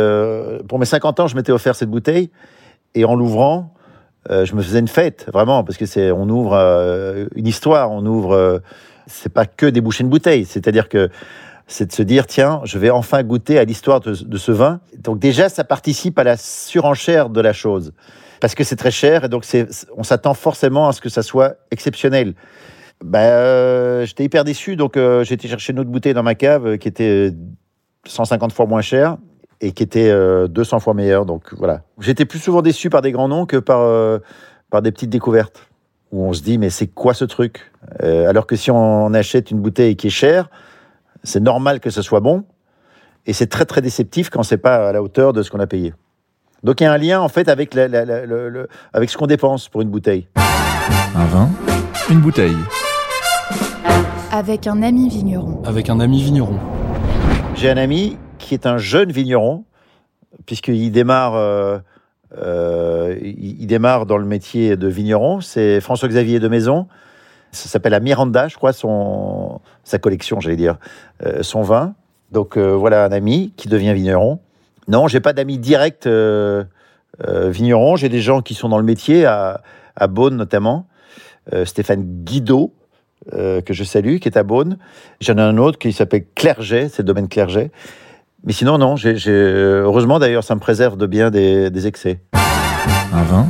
pour 0.67 0.79
mes 0.79 0.85
50 0.85 1.19
ans, 1.19 1.27
je 1.27 1.35
m'étais 1.35 1.51
offert 1.51 1.75
cette 1.75 1.89
bouteille 1.89 2.29
et 2.95 3.05
en 3.05 3.15
l'ouvrant, 3.15 3.73
je 4.29 4.55
me 4.55 4.61
faisais 4.61 4.79
une 4.79 4.87
fête, 4.87 5.27
vraiment, 5.31 5.63
parce 5.63 5.77
que 5.77 5.85
c'est, 5.85 6.11
on 6.11 6.27
ouvre 6.29 6.55
une 7.35 7.47
histoire, 7.47 7.91
on 7.91 8.05
ouvre. 8.05 8.61
C'est 9.07 9.31
pas 9.31 9.45
que 9.45 9.65
déboucher 9.65 10.03
une 10.03 10.09
bouteille, 10.09 10.45
c'est-à-dire 10.45 10.89
que 10.89 11.09
c'est 11.67 11.87
de 11.87 11.91
se 11.91 12.03
dire 12.03 12.27
tiens, 12.27 12.61
je 12.63 12.77
vais 12.77 12.89
enfin 12.89 13.23
goûter 13.23 13.57
à 13.57 13.65
l'histoire 13.65 13.99
de, 13.99 14.37
ce 14.37 14.51
vin. 14.51 14.79
Donc 14.97 15.19
déjà, 15.19 15.49
ça 15.49 15.63
participe 15.63 16.19
à 16.19 16.23
la 16.23 16.37
surenchère 16.37 17.29
de 17.29 17.41
la 17.41 17.53
chose, 17.53 17.93
parce 18.39 18.55
que 18.55 18.63
c'est 18.63 18.75
très 18.75 18.91
cher 18.91 19.25
et 19.25 19.29
donc 19.29 19.45
on 19.97 20.03
s'attend 20.03 20.33
forcément 20.33 20.87
à 20.87 20.93
ce 20.93 21.01
que 21.01 21.09
ça 21.09 21.23
soit 21.23 21.55
exceptionnel. 21.71 22.35
Ben, 23.03 23.19
euh, 23.19 24.05
j'étais 24.05 24.23
hyper 24.23 24.43
déçu, 24.43 24.75
donc 24.75 24.95
euh, 24.95 25.23
j'ai 25.23 25.33
été 25.33 25.47
chercher 25.47 25.73
une 25.73 25.79
autre 25.79 25.89
bouteille 25.89 26.13
dans 26.13 26.23
ma 26.23 26.35
cave 26.35 26.65
euh, 26.65 26.77
qui 26.77 26.87
était 26.87 27.33
150 28.07 28.53
fois 28.53 28.65
moins 28.67 28.81
chère 28.81 29.17
et 29.59 29.73
qui 29.73 29.83
était 29.83 30.09
euh, 30.09 30.47
200 30.47 30.79
fois 30.79 30.93
meilleure. 30.93 31.25
Donc 31.25 31.53
voilà. 31.57 31.81
J'étais 31.99 32.25
plus 32.25 32.39
souvent 32.39 32.61
déçu 32.61 32.89
par 32.89 33.01
des 33.01 33.11
grands 33.11 33.27
noms 33.27 33.45
que 33.45 33.57
par, 33.57 34.21
par 34.69 34.81
des 34.81 34.91
petites 34.91 35.09
découvertes 35.09 35.67
où 36.15 36.23
on 36.25 36.31
se 36.33 36.41
dit 36.41 36.57
mais 36.57 36.69
c'est 36.69 36.87
quoi 36.87 37.13
ce 37.13 37.25
truc? 37.25 37.71
Euh, 38.01 38.29
Alors 38.29 38.47
que 38.47 38.55
si 38.55 38.71
on 38.71 39.13
achète 39.13 39.51
une 39.51 39.59
bouteille 39.59 39.95
qui 39.97 40.07
est 40.07 40.11
chère, 40.11 40.49
c'est 41.23 41.41
normal 41.41 41.79
que 41.81 41.89
ce 41.89 42.01
soit 42.01 42.21
bon, 42.21 42.45
et 43.25 43.33
c'est 43.33 43.47
très 43.47 43.65
très 43.65 43.81
déceptif 43.81 44.29
quand 44.29 44.43
c'est 44.43 44.57
pas 44.57 44.87
à 44.89 44.91
la 44.93 45.01
hauteur 45.03 45.33
de 45.33 45.43
ce 45.43 45.51
qu'on 45.51 45.59
a 45.59 45.67
payé. 45.67 45.93
Donc 46.63 46.79
il 46.79 46.85
y 46.85 46.87
a 46.87 46.93
un 46.93 46.97
lien 46.97 47.19
en 47.19 47.27
fait 47.27 47.49
avec, 47.49 47.73
la- 47.73 47.87
la- 47.89 48.05
la- 48.05 48.25
le- 48.25 48.49
le- 48.49 48.67
avec 48.93 49.09
ce 49.09 49.17
qu'on 49.17 49.27
dépense 49.27 49.67
pour 49.67 49.81
une 49.81 49.89
bouteille. 49.89 50.27
Un 51.15 51.25
vin, 51.25 51.49
une 52.09 52.21
bouteille. 52.21 52.55
Avec 54.31 54.67
un 54.67 54.81
ami 54.83 55.09
vigneron. 55.09 55.61
Avec 55.65 55.89
un 55.89 55.99
ami 55.99 56.21
vigneron. 56.23 56.59
J'ai 57.55 57.69
un 57.69 57.77
ami 57.77 58.17
qui 58.37 58.53
est 58.53 58.65
un 58.65 58.77
jeune 58.77 59.11
vigneron, 59.11 59.63
puisqu'il 60.45 60.91
démarre, 60.91 61.35
euh, 61.35 61.79
euh, 62.37 63.17
il, 63.21 63.65
démarre 63.67 64.05
dans 64.05 64.17
le 64.17 64.25
métier 64.25 64.75
de 64.75 64.87
vigneron. 64.87 65.41
C'est 65.41 65.79
François-Xavier 65.81 66.39
de 66.39 66.47
Maison. 66.47 66.87
Ça 67.51 67.69
s'appelle 67.69 67.93
la 67.93 67.99
Miranda, 67.99 68.47
je 68.47 68.55
crois, 68.57 68.73
son, 68.73 69.61
sa 69.83 69.97
collection, 69.97 70.39
j'allais 70.39 70.57
dire, 70.57 70.77
euh, 71.25 71.41
son 71.41 71.61
vin. 71.61 71.95
Donc 72.31 72.57
euh, 72.57 72.71
voilà 72.71 73.05
un 73.05 73.11
ami 73.11 73.53
qui 73.55 73.69
devient 73.69 73.93
vigneron. 73.93 74.39
Non, 74.87 75.07
j'ai 75.07 75.19
pas 75.19 75.33
d'amis 75.33 75.57
directs 75.57 76.07
vignerons. 77.19 77.95
J'ai 77.95 78.09
des 78.09 78.21
gens 78.21 78.41
qui 78.41 78.53
sont 78.53 78.69
dans 78.69 78.77
le 78.77 78.83
métier, 78.83 79.25
à, 79.25 79.61
à 79.95 80.07
Beaune 80.07 80.35
notamment. 80.35 80.87
Stéphane 81.63 82.03
Guido, 82.23 82.73
que 83.31 83.63
je 83.69 83.83
salue, 83.83 84.17
qui 84.17 84.27
est 84.27 84.37
à 84.37 84.43
Beaune. 84.43 84.77
J'en 85.21 85.37
ai 85.37 85.41
un 85.41 85.57
autre 85.57 85.79
qui 85.79 85.91
s'appelle 85.93 86.25
Clerget, 86.35 86.89
c'est 86.89 87.01
le 87.01 87.07
domaine 87.07 87.29
Clerget. 87.29 87.71
Mais 88.45 88.53
sinon, 88.53 88.77
non, 88.77 88.95
heureusement 89.27 90.19
d'ailleurs, 90.19 90.43
ça 90.43 90.53
me 90.55 90.59
préserve 90.59 90.97
de 90.97 91.05
bien 91.07 91.31
des, 91.31 91.69
des 91.71 91.87
excès. 91.87 92.21
Un 93.13 93.23
vin, 93.23 93.47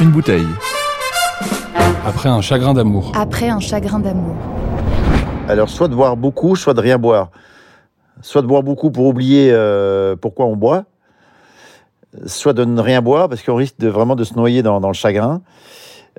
une 0.00 0.10
bouteille. 0.10 0.46
Après 2.06 2.28
un 2.28 2.40
chagrin 2.40 2.72
d'amour. 2.74 3.12
Après 3.16 3.48
un 3.48 3.58
chagrin 3.60 3.98
d'amour. 3.98 4.36
Alors, 5.48 5.68
soit 5.68 5.88
de 5.88 5.94
boire 5.94 6.16
beaucoup, 6.16 6.54
soit 6.56 6.74
de 6.74 6.80
rien 6.80 6.98
boire. 6.98 7.30
Soit 8.22 8.42
de 8.42 8.46
boire 8.46 8.62
beaucoup 8.62 8.90
pour 8.90 9.06
oublier 9.06 9.50
euh, 9.52 10.14
pourquoi 10.16 10.46
on 10.46 10.56
boit, 10.56 10.84
soit 12.26 12.52
de 12.52 12.64
ne 12.64 12.80
rien 12.80 13.00
boire 13.00 13.28
parce 13.28 13.42
qu'on 13.42 13.54
risque 13.54 13.78
de, 13.78 13.88
vraiment 13.88 14.16
de 14.16 14.24
se 14.24 14.34
noyer 14.34 14.62
dans, 14.62 14.80
dans 14.80 14.88
le 14.88 14.94
chagrin 14.94 15.40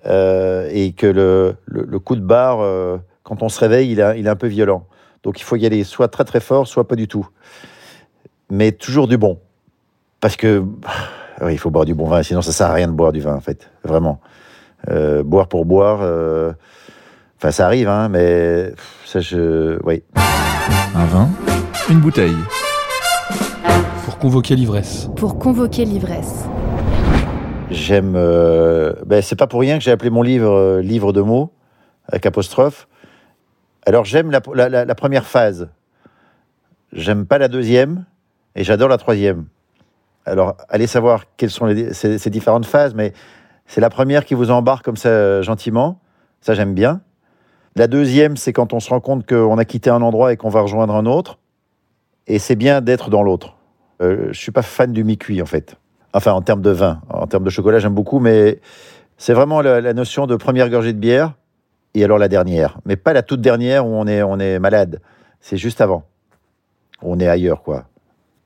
euh, 0.05 0.69
et 0.71 0.93
que 0.93 1.07
le, 1.07 1.55
le- 1.65 1.83
le 1.85 1.99
coup 1.99 2.15
de 2.15 2.21
barre, 2.21 2.59
euh, 2.61 2.97
quand 3.23 3.43
on 3.43 3.49
se 3.49 3.59
réveille, 3.59 3.91
il, 3.91 4.01
a- 4.01 4.15
il 4.15 4.27
est 4.27 4.29
un 4.29 4.35
peu 4.37 4.47
violent. 4.47 4.85
Donc, 5.23 5.39
il 5.41 5.43
faut 5.43 5.57
y 5.57 5.65
aller 5.65 5.83
soit 5.83 6.07
très 6.07 6.23
très 6.23 6.39
fort, 6.39 6.67
soit 6.67 6.87
pas 6.87 6.95
du 6.95 7.07
tout. 7.09 7.27
Mais 8.49 8.71
toujours 8.71 9.07
du 9.07 9.17
bon. 9.17 9.39
Parce 10.21 10.35
que, 10.35 10.63
oui, 11.41 11.53
il 11.53 11.57
faut 11.57 11.69
boire 11.69 11.85
du 11.85 11.93
bon 11.93 12.07
vin, 12.07 12.23
sinon 12.23 12.41
ça 12.41 12.51
sert 12.51 12.67
à 12.67 12.73
rien 12.73 12.87
de 12.87 12.93
boire 12.93 13.11
du 13.11 13.21
vin, 13.21 13.35
en 13.35 13.41
fait. 13.41 13.69
Vraiment. 13.83 14.19
Euh, 14.89 15.23
boire 15.23 15.47
pour 15.47 15.65
boire, 15.65 15.99
euh, 16.01 16.53
enfin, 17.37 17.51
ça 17.51 17.65
arrive, 17.65 17.89
hein, 17.89 18.07
mais 18.09 18.71
ça, 19.05 19.19
je. 19.19 19.77
Oui. 19.83 20.03
Un 20.95 21.05
vin, 21.05 21.29
une 21.89 21.99
bouteille. 21.99 22.35
Pour 24.05 24.17
convoquer 24.17 24.55
l'ivresse. 24.55 25.09
Pour 25.15 25.37
convoquer 25.37 25.85
l'ivresse. 25.85 26.45
J'aime. 27.71 28.13
euh, 28.15 28.93
ben, 29.05 29.21
c'est 29.21 29.35
pas 29.35 29.47
pour 29.47 29.59
rien 29.59 29.77
que 29.77 29.83
j'ai 29.83 29.91
appelé 29.91 30.09
mon 30.09 30.23
livre 30.23 30.49
euh, 30.51 30.81
Livre 30.81 31.13
de 31.13 31.21
mots, 31.21 31.51
avec 32.07 32.25
apostrophe. 32.25 32.87
Alors, 33.85 34.05
j'aime 34.05 34.31
la, 34.31 34.41
la- 34.55 34.69
la- 34.69 34.85
la 34.85 34.95
première 34.95 35.25
phase. 35.25 35.69
J'aime 36.93 37.25
pas 37.27 37.37
la 37.37 37.47
deuxième, 37.47 38.05
et 38.59 38.65
j'adore 38.65 38.89
la 38.89 38.97
troisième. 38.97 39.45
Alors, 40.25 40.57
allez 40.67 40.85
savoir 40.85 41.23
quelles 41.37 41.49
sont 41.49 41.73
ces, 41.93 42.29
différentes 42.29 42.65
phases, 42.65 42.93
mais 42.93 43.13
c'est 43.65 43.79
la 43.79 43.89
première 43.89 44.25
qui 44.25 44.33
vous 44.33 44.51
embarque 44.51 44.83
comme 44.83 44.97
ça, 44.97 45.41
gentiment. 45.41 46.01
Ça, 46.41 46.53
j'aime 46.53 46.73
bien. 46.73 46.99
La 47.77 47.87
deuxième, 47.87 48.35
c'est 48.35 48.51
quand 48.51 48.73
on 48.73 48.81
se 48.81 48.89
rend 48.89 48.99
compte 48.99 49.25
qu'on 49.25 49.57
a 49.57 49.63
quitté 49.63 49.89
un 49.89 50.01
endroit 50.01 50.33
et 50.33 50.37
qu'on 50.37 50.49
va 50.49 50.59
rejoindre 50.59 50.93
un 50.93 51.05
autre. 51.05 51.39
Et 52.27 52.37
c'est 52.37 52.57
bien 52.57 52.81
d'être 52.81 53.09
dans 53.09 53.23
l'autre. 53.23 53.55
Euh, 54.01 54.27
je 54.31 54.37
suis 54.37 54.51
pas 54.51 54.61
fan 54.61 54.91
du 54.91 55.05
mi-cuit, 55.05 55.41
en 55.41 55.45
fait. 55.45 55.77
Enfin, 56.11 56.33
en 56.33 56.41
termes 56.41 56.61
de 56.61 56.71
vin. 56.71 56.99
En 57.09 57.27
termes 57.27 57.45
de 57.45 57.49
chocolat, 57.49 57.79
j'aime 57.79 57.95
beaucoup, 57.95 58.19
mais 58.19 58.59
c'est 59.17 59.33
vraiment 59.33 59.61
la, 59.61 59.79
la 59.79 59.93
notion 59.93 60.27
de 60.27 60.35
première 60.35 60.69
gorgée 60.69 60.91
de 60.91 60.99
bière 60.99 61.33
et 61.93 62.03
alors 62.03 62.17
la 62.17 62.27
dernière. 62.27 62.77
Mais 62.83 62.97
pas 62.97 63.13
la 63.13 63.23
toute 63.23 63.39
dernière 63.39 63.87
où 63.87 63.91
on 63.91 64.05
est, 64.05 64.21
on 64.21 64.37
est 64.37 64.59
malade. 64.59 64.99
C'est 65.39 65.57
juste 65.57 65.79
avant. 65.79 66.03
On 67.01 67.21
est 67.21 67.27
ailleurs, 67.27 67.63
quoi. 67.63 67.85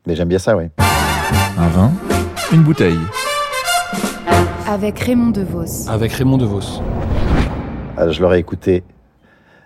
Mais 0.05 0.15
j'aime 0.15 0.27
bien 0.27 0.39
ça, 0.39 0.57
oui. 0.57 0.65
Un 1.57 1.67
vin, 1.69 1.91
une 2.51 2.61
bouteille. 2.61 2.99
Avec 4.67 4.99
Raymond 4.99 5.31
DeVos. 5.31 5.89
Avec 5.89 6.11
Raymond 6.11 6.37
DeVos. 6.37 6.81
Alors, 7.95 8.11
je 8.11 8.21
leur 8.21 8.33
ai 8.33 8.39
écouté 8.39 8.83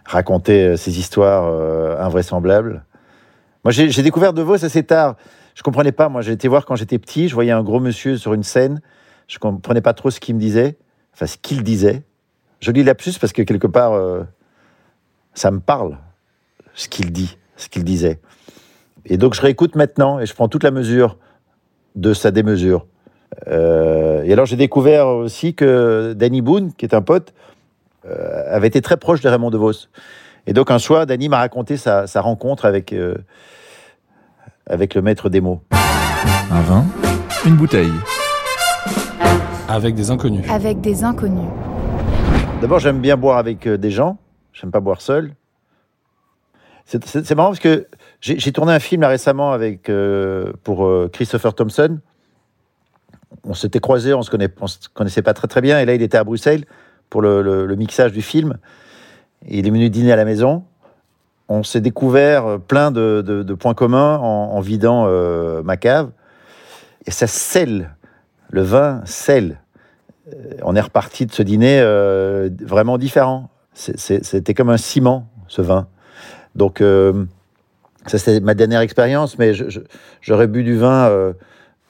raconter 0.05 0.63
euh, 0.67 0.77
ces 0.77 0.99
histoires 0.99 1.45
euh, 1.47 1.99
invraisemblables. 1.99 2.85
Moi, 3.63 3.71
j'ai 3.71 4.03
découvert 4.03 4.31
De 4.31 4.41
Vos 4.41 4.63
assez 4.63 4.83
tard. 4.83 5.15
Je 5.55 5.63
comprenais 5.63 5.91
pas. 5.91 6.07
Moi, 6.07 6.21
j'ai 6.21 6.31
été 6.31 6.47
voir 6.47 6.65
quand 6.65 6.75
j'étais 6.75 6.99
petit. 6.99 7.27
Je 7.27 7.33
voyais 7.33 7.51
un 7.51 7.63
gros 7.63 7.79
monsieur 7.79 8.17
sur 8.17 8.33
une 8.33 8.43
scène. 8.43 8.79
Je 9.27 9.39
comprenais 9.39 9.81
pas 9.81 9.93
trop 9.93 10.11
ce 10.11 10.19
qu'il 10.19 10.35
me 10.35 10.39
disait. 10.39 10.77
Enfin, 11.13 11.25
ce 11.25 11.37
qu'il 11.37 11.63
disait. 11.63 12.03
Je 12.59 12.71
lis 12.71 12.83
lapsus 12.83 13.13
parce 13.19 13.33
que 13.33 13.41
quelque 13.41 13.67
part, 13.67 13.93
euh, 13.93 14.23
ça 15.33 15.51
me 15.51 15.59
parle. 15.59 15.97
Ce 16.75 16.87
qu'il 16.87 17.11
dit, 17.11 17.37
ce 17.55 17.69
qu'il 17.69 17.83
disait. 17.83 18.19
Et 19.05 19.17
donc, 19.17 19.33
je 19.33 19.41
réécoute 19.41 19.75
maintenant 19.75 20.19
et 20.19 20.25
je 20.25 20.33
prends 20.33 20.47
toute 20.47 20.63
la 20.63 20.71
mesure 20.71 21.17
de 21.95 22.13
sa 22.13 22.31
démesure. 22.31 22.85
Euh, 23.47 24.23
et 24.23 24.33
alors, 24.33 24.45
j'ai 24.45 24.55
découvert 24.55 25.07
aussi 25.07 25.53
que 25.53 26.13
Danny 26.13 26.41
Boone, 26.41 26.73
qui 26.73 26.85
est 26.85 26.93
un 26.93 27.01
pote, 27.01 27.33
euh, 28.05 28.43
avait 28.55 28.67
été 28.67 28.81
très 28.81 28.97
proche 28.97 29.21
de 29.21 29.29
Raymond 29.29 29.49
DeVos. 29.49 29.87
Et 30.45 30.53
donc 30.53 30.71
un 30.71 30.79
soir, 30.79 31.05
Danny 31.05 31.27
m'a 31.27 31.39
raconté 31.39 31.75
sa, 31.75 32.07
sa 32.07 32.21
rencontre 32.21 32.65
avec, 32.65 32.93
euh, 32.93 33.15
avec 34.65 34.95
le 34.95 35.01
maître 35.01 35.29
des 35.29 35.41
mots. 35.41 35.61
Un 36.51 36.61
vin, 36.61 36.85
une 37.45 37.55
bouteille. 37.55 37.91
Avec 39.67 39.93
des 39.93 40.09
inconnus. 40.09 40.49
Avec 40.49 40.79
des 40.79 41.03
inconnus. 41.03 41.49
D'abord, 42.61 42.79
j'aime 42.79 43.01
bien 43.01 43.17
boire 43.17 43.37
avec 43.37 43.67
des 43.67 43.91
gens. 43.91 44.17
J'aime 44.53 44.71
pas 44.71 44.79
boire 44.79 45.01
seul. 45.01 45.33
C'est 46.85 47.35
marrant 47.35 47.49
parce 47.49 47.59
que 47.59 47.85
j'ai 48.19 48.51
tourné 48.51 48.73
un 48.73 48.79
film 48.79 49.01
là, 49.01 49.09
récemment 49.09 49.51
avec, 49.51 49.89
euh, 49.89 50.51
pour 50.63 50.85
euh, 50.85 51.09
Christopher 51.11 51.53
Thompson. 51.53 51.99
On 53.43 53.53
s'était 53.53 53.79
croisés, 53.79 54.13
on 54.13 54.19
on 54.19 54.67
se 54.67 54.89
connaissait 54.89 55.21
pas 55.21 55.33
très 55.33 55.47
très 55.47 55.61
bien. 55.61 55.79
Et 55.79 55.85
là, 55.85 55.93
il 55.93 56.01
était 56.01 56.17
à 56.17 56.23
Bruxelles 56.23 56.65
pour 57.09 57.21
le, 57.21 57.75
mixage 57.75 58.11
du 58.11 58.21
film. 58.21 58.57
Il 59.47 59.67
est 59.67 59.69
venu 59.69 59.89
dîner 59.89 60.11
à 60.11 60.15
la 60.15 60.25
maison. 60.25 60.63
On 61.47 61.63
s'est 61.63 61.79
découvert 61.79 62.45
euh, 62.47 62.57
plein 62.57 62.91
de, 62.91 63.43
points 63.53 63.75
communs 63.75 64.17
en, 64.17 64.59
vidant 64.61 65.07
ma 65.63 65.77
cave. 65.77 66.09
Et 67.05 67.11
ça 67.11 67.27
scelle. 67.27 67.95
Le 68.49 68.61
vin 68.61 69.01
scelle. 69.05 69.59
On 70.63 70.75
est 70.75 70.81
reparti 70.81 71.25
de 71.25 71.31
ce 71.31 71.43
dîner 71.43 71.81
vraiment 72.61 72.97
différent. 72.97 73.49
C'était 73.73 74.53
comme 74.53 74.69
un 74.69 74.77
ciment, 74.77 75.29
ce 75.47 75.61
vin. 75.61 75.87
Donc, 76.55 76.81
ça, 78.07 78.17
c'était 78.17 78.39
ma 78.39 78.53
dernière 78.53 78.81
expérience, 78.81 79.37
mais 79.37 79.53
j'aurais 80.21 80.47
bu 80.47 80.63
du 80.63 80.77
vin 80.77 81.07
euh, 81.07 81.33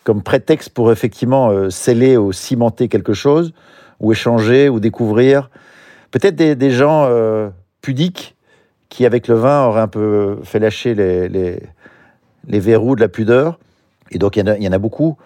comme 0.03 0.23
prétexte 0.23 0.69
pour 0.69 0.91
effectivement 0.91 1.49
euh, 1.49 1.69
sceller 1.69 2.17
ou 2.17 2.31
cimenter 2.31 2.87
quelque 2.87 3.13
chose, 3.13 3.53
ou 3.99 4.11
échanger, 4.11 4.69
ou 4.69 4.79
découvrir. 4.79 5.49
Peut-être 6.11 6.35
des, 6.35 6.71
gens 6.71 7.05
euh, 7.05 7.49
pudiques 7.81 8.35
qui, 8.89 9.05
avec 9.05 9.27
le 9.27 9.35
vin, 9.35 9.65
auraient 9.65 9.81
un 9.81 9.87
peu 9.87 10.39
fait 10.43 10.59
lâcher 10.59 10.95
les, 10.95 11.29
les, 11.29 11.61
les 12.47 12.59
verrous 12.59 12.95
de 12.95 13.01
la 13.01 13.09
pudeur. 13.09 13.59
Et 14.11 14.17
donc, 14.17 14.37
il 14.37 14.39
y 14.39 14.43
en 14.43 14.47
a, 14.47 14.57
il 14.57 14.63
y 14.63 14.67
en 14.67 14.71
a 14.71 14.79
beaucoup. 14.79 15.17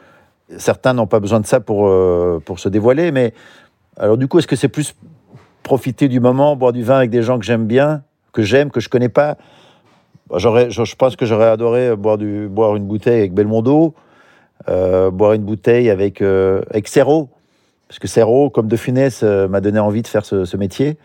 Certains 0.57 0.93
n'ont 0.93 1.07
pas 1.07 1.19
besoin 1.19 1.39
de 1.39 1.45
ça 1.45 1.59
pour, 1.59 1.89
pour 2.43 2.59
se 2.59 2.67
dévoiler, 2.67 3.11
mais 3.11 3.33
alors 3.97 4.17
du 4.17 4.27
coup, 4.27 4.39
est-ce 4.39 4.47
que 4.47 4.55
c'est 4.57 4.67
plus 4.67 4.95
profiter 5.63 6.09
du 6.09 6.19
moment, 6.19 6.55
boire 6.57 6.73
du 6.73 6.83
vin 6.83 6.97
avec 6.97 7.09
des 7.09 7.21
gens 7.21 7.39
que 7.39 7.45
j'aime 7.45 7.67
bien, 7.67 8.03
que 8.33 8.41
j'aime, 8.41 8.71
que 8.71 8.81
je 8.81 8.89
connais 8.89 9.07
pas? 9.07 9.37
Je, 10.37 10.95
pense 10.95 11.15
que 11.15 11.25
j'aurais 11.25 11.47
adoré 11.47 11.95
boire, 11.95 12.17
une 12.75 12.87
bouteille 12.87 13.19
avec 13.19 13.33
Belmondo, 13.33 13.93
euh, 14.69 15.11
boire 15.11 15.33
une 15.33 15.43
bouteille 15.43 15.89
avec, 15.89 16.21
euh, 16.21 16.61
parce 16.71 17.99
que 17.99 18.07
Serrault, 18.07 18.49
comme 18.49 18.67
De 18.67 18.77
Funès, 18.77 19.21
euh, 19.23 19.47
m'a 19.47 19.59
donné 19.59 19.79
envie 19.79 20.01
de 20.01 20.07
faire 20.07 20.23
ce, 20.25 20.57
métier. 20.57 20.97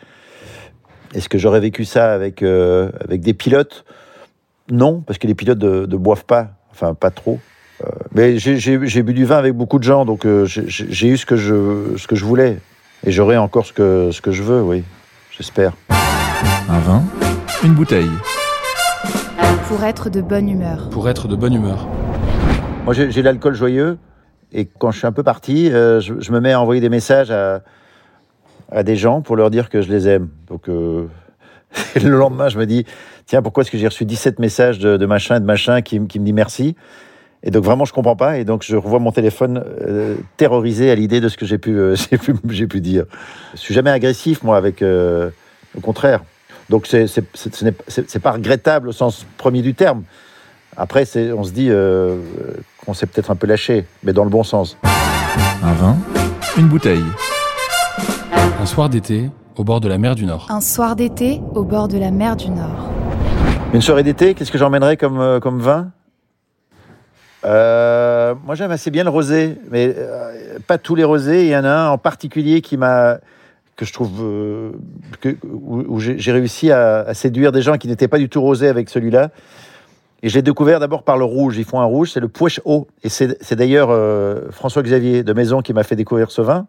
Est-ce 1.14 1.28
que 1.28 1.38
j'aurais 1.38 1.60
vécu 1.60 1.84
ça 1.84 2.12
avec, 2.12 2.42
euh, 2.42 2.90
avec 3.00 3.22
des 3.22 3.34
pilotes? 3.34 3.84
Non, 4.70 5.00
parce 5.00 5.18
que 5.18 5.26
les 5.26 5.34
pilotes 5.34 5.62
ne, 5.62 5.96
boivent 5.96 6.24
pas, 6.24 6.50
enfin 6.70 6.94
pas 6.94 7.10
trop. 7.10 7.38
Mais 8.12 8.38
j'ai- 8.38 8.78
bu 9.02 9.12
du 9.12 9.24
vin 9.24 9.36
avec 9.36 9.54
beaucoup 9.54 9.78
de 9.78 9.84
gens, 9.84 10.04
donc 10.04 10.26
j'ai- 10.44 11.08
eu 11.08 11.16
ce 11.16 11.26
que 11.26 11.36
je, 11.36 12.24
voulais. 12.24 12.58
Et 13.04 13.12
j'aurai 13.12 13.36
encore 13.36 13.66
ce 13.66 13.72
que 13.72 14.32
je 14.32 14.42
veux, 14.42 14.62
oui, 14.62 14.82
j'espère. 15.36 15.72
Un 16.68 16.78
vin, 16.80 17.02
une 17.64 17.74
bouteille. 17.74 18.10
Pour 19.68 19.82
être 19.82 20.10
de 20.10 20.20
bonne 20.20 20.48
humeur. 20.48 20.90
Pour 20.90 21.08
être 21.08 21.26
de 21.26 21.34
bonne 21.34 21.52
humeur. 21.52 21.88
Moi, 22.84 22.94
j'ai 22.94 23.22
l'alcool 23.22 23.54
joyeux, 23.54 23.98
et 24.52 24.64
quand 24.66 24.92
je 24.92 24.98
suis 24.98 25.06
un 25.08 25.12
peu 25.12 25.24
parti, 25.24 25.72
euh, 25.72 26.00
je, 26.00 26.14
je 26.20 26.30
me 26.30 26.40
mets 26.40 26.52
à 26.52 26.60
envoyer 26.60 26.80
des 26.80 26.88
messages 26.88 27.32
à, 27.32 27.62
à 28.70 28.84
des 28.84 28.94
gens 28.94 29.22
pour 29.22 29.34
leur 29.34 29.50
dire 29.50 29.68
que 29.68 29.82
je 29.82 29.90
les 29.90 30.06
aime. 30.06 30.28
Donc, 30.46 30.68
euh, 30.68 31.06
le 31.96 32.10
lendemain, 32.10 32.48
je 32.48 32.58
me 32.58 32.64
dis, 32.64 32.86
tiens, 33.26 33.42
pourquoi 33.42 33.62
est-ce 33.62 33.72
que 33.72 33.78
j'ai 33.78 33.88
reçu 33.88 34.04
17 34.04 34.38
messages 34.38 34.78
de, 34.78 34.96
de 34.96 35.06
machin 35.06 35.36
et 35.36 35.40
de 35.40 35.44
machin 35.44 35.82
qui, 35.82 35.98
me 35.98 36.06
dit 36.06 36.32
merci? 36.32 36.76
Et 37.42 37.50
donc 37.50 37.64
vraiment, 37.64 37.84
je 37.84 37.92
comprends 37.92 38.16
pas. 38.16 38.38
Et 38.38 38.44
donc, 38.44 38.62
je 38.62 38.76
revois 38.76 39.00
mon 39.00 39.10
téléphone 39.10 39.64
euh, 39.66 40.14
terrorisé 40.36 40.92
à 40.92 40.94
l'idée 40.94 41.20
de 41.20 41.28
ce 41.28 41.36
que 41.36 41.44
j'ai 41.44 41.58
pu, 41.58 41.76
euh, 41.76 41.96
j'ai 42.50 42.66
pu, 42.68 42.80
dire. 42.80 43.04
Je 43.54 43.58
suis 43.58 43.74
jamais 43.74 43.90
agressif, 43.90 44.44
moi, 44.44 44.56
avec... 44.56 44.80
euh, 44.80 45.30
au 45.76 45.80
contraire. 45.80 46.22
Donc, 46.68 46.86
c'est, 46.86 47.06
c'est, 47.06 47.24
c'est, 47.34 47.54
ce 47.54 47.64
n'est- 47.64 48.20
pas 48.20 48.32
regrettable 48.32 48.88
au 48.88 48.92
sens 48.92 49.24
premier 49.38 49.62
du 49.62 49.74
terme. 49.74 50.02
Après, 50.76 51.04
c'est, 51.04 51.32
on 51.32 51.44
se 51.44 51.52
dit 51.52 51.68
euh, 51.70 52.18
qu'on 52.84 52.92
s'est 52.94 53.06
peut-être 53.06 53.30
un 53.30 53.36
peu 53.36 53.46
lâché, 53.46 53.86
mais 54.02 54.12
dans 54.12 54.24
le 54.24 54.30
bon 54.30 54.42
sens. 54.42 54.76
Un 55.62 55.72
vin, 55.72 55.96
une 56.58 56.66
bouteille. 56.68 57.04
Un 58.60 58.66
soir 58.66 58.88
d'été, 58.88 59.30
au 59.56 59.64
bord 59.64 59.80
de 59.80 59.88
la 59.88 59.96
mer 59.98 60.14
du 60.14 60.26
Nord. 60.26 60.46
Un 60.50 60.60
soir 60.60 60.96
d'été 60.96 61.40
au 61.54 61.62
bord 61.64 61.88
de 61.88 61.98
la 61.98 62.10
mer 62.10 62.36
du 62.36 62.50
Nord. 62.50 62.90
Une 63.72 63.80
soirée 63.80 64.02
d'été, 64.02 64.34
qu'est-ce 64.34 64.50
que 64.52 64.58
j'emmènerais 64.58 64.96
comme, 64.96 65.20
euh, 65.20 65.40
comme 65.40 65.60
vin? 65.60 65.90
Euh, 67.44 68.34
Moi, 68.44 68.54
j'aime 68.54 68.70
assez 68.70 68.90
bien 68.90 69.04
le 69.04 69.10
rosé, 69.10 69.56
mais 69.70 69.94
euh, 69.96 70.58
pas 70.66 70.78
tous 70.78 70.94
les 70.94 71.04
rosés. 71.04 71.44
Il 71.44 71.50
y 71.50 71.56
en 71.56 71.64
a 71.64 71.70
un 71.70 71.88
en 71.90 71.98
particulier 71.98 72.60
qui 72.60 72.76
m'a 72.76 73.18
que 73.76 73.84
je 73.84 73.92
trouve 73.92 74.22
euh, 74.22 74.72
que, 75.20 75.36
où, 75.44 75.84
où 75.86 76.00
j'ai 76.00 76.32
réussi 76.32 76.70
à, 76.72 77.00
à 77.00 77.14
séduire 77.14 77.52
des 77.52 77.62
gens 77.62 77.76
qui 77.76 77.88
n'étaient 77.88 78.08
pas 78.08 78.18
du 78.18 78.28
tout 78.28 78.40
rosés 78.40 78.68
avec 78.68 78.88
celui-là. 78.88 79.30
Et 80.22 80.30
je 80.30 80.34
l'ai 80.34 80.42
découvert 80.42 80.80
d'abord 80.80 81.02
par 81.02 81.18
le 81.18 81.24
rouge. 81.24 81.58
Ils 81.58 81.64
font 81.64 81.78
un 81.80 81.84
rouge, 81.84 82.10
c'est 82.12 82.20
le 82.20 82.28
Pouèche 82.28 82.60
Haut. 82.64 82.88
Et 83.04 83.10
c'est 83.10 83.36
c'est 83.42 83.54
d'ailleurs 83.54 83.90
euh, 83.90 84.50
François-Xavier 84.50 85.22
de 85.22 85.32
Maison 85.34 85.60
qui 85.60 85.74
m'a 85.74 85.82
fait 85.82 85.94
découvrir 85.94 86.30
ce 86.30 86.40
vin, 86.40 86.66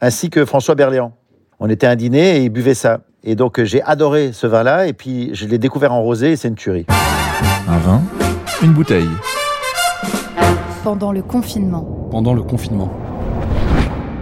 ainsi 0.00 0.30
que 0.30 0.44
François 0.44 0.74
Berléand. 0.74 1.12
On 1.60 1.68
était 1.68 1.86
à 1.86 1.90
un 1.90 1.96
dîner 1.96 2.38
et 2.38 2.44
ils 2.44 2.50
buvaient 2.50 2.74
ça. 2.74 3.00
Et 3.24 3.34
donc 3.34 3.60
euh, 3.60 3.64
j'ai 3.64 3.82
adoré 3.82 4.32
ce 4.32 4.46
vin-là. 4.46 4.86
Et 4.86 4.94
puis 4.94 5.30
je 5.34 5.46
l'ai 5.46 5.58
découvert 5.58 5.92
en 5.92 6.02
rosé 6.02 6.32
et 6.32 6.36
c'est 6.36 6.48
une 6.48 6.54
tuerie. 6.54 6.86
Un 7.68 7.78
vin, 7.78 8.00
une 8.62 8.72
bouteille. 8.72 9.08
Pendant 10.82 11.12
le 11.12 11.20
confinement. 11.20 12.08
Pendant 12.10 12.32
le 12.32 12.42
confinement. 12.42 12.90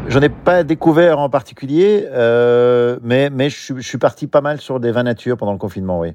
J'en 0.08 0.22
ai 0.22 0.28
pas 0.28 0.62
découvert 0.62 1.18
en 1.18 1.28
particulier, 1.28 2.06
euh, 2.10 2.98
mais, 3.02 3.28
mais 3.28 3.50
je, 3.50 3.75
suis- 3.80 3.98
parti 3.98 4.26
pas 4.26 4.40
mal 4.40 4.60
sur 4.60 4.78
des 4.80 4.92
vins 4.92 5.02
nature 5.02 5.36
pendant 5.36 5.52
le 5.52 5.58
confinement, 5.58 6.00
oui. 6.00 6.10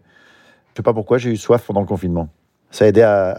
Je 0.73 0.77
sais 0.77 0.83
pas 0.83 0.93
pourquoi, 0.93 1.17
j'ai 1.17 1.29
eu 1.31 1.37
soif 1.37 1.63
pendant 1.67 1.81
le 1.81 1.85
confinement. 1.85 2.29
Ça 2.71 2.85
a 2.85 2.87
aidé 2.87 3.01
à, 3.01 3.29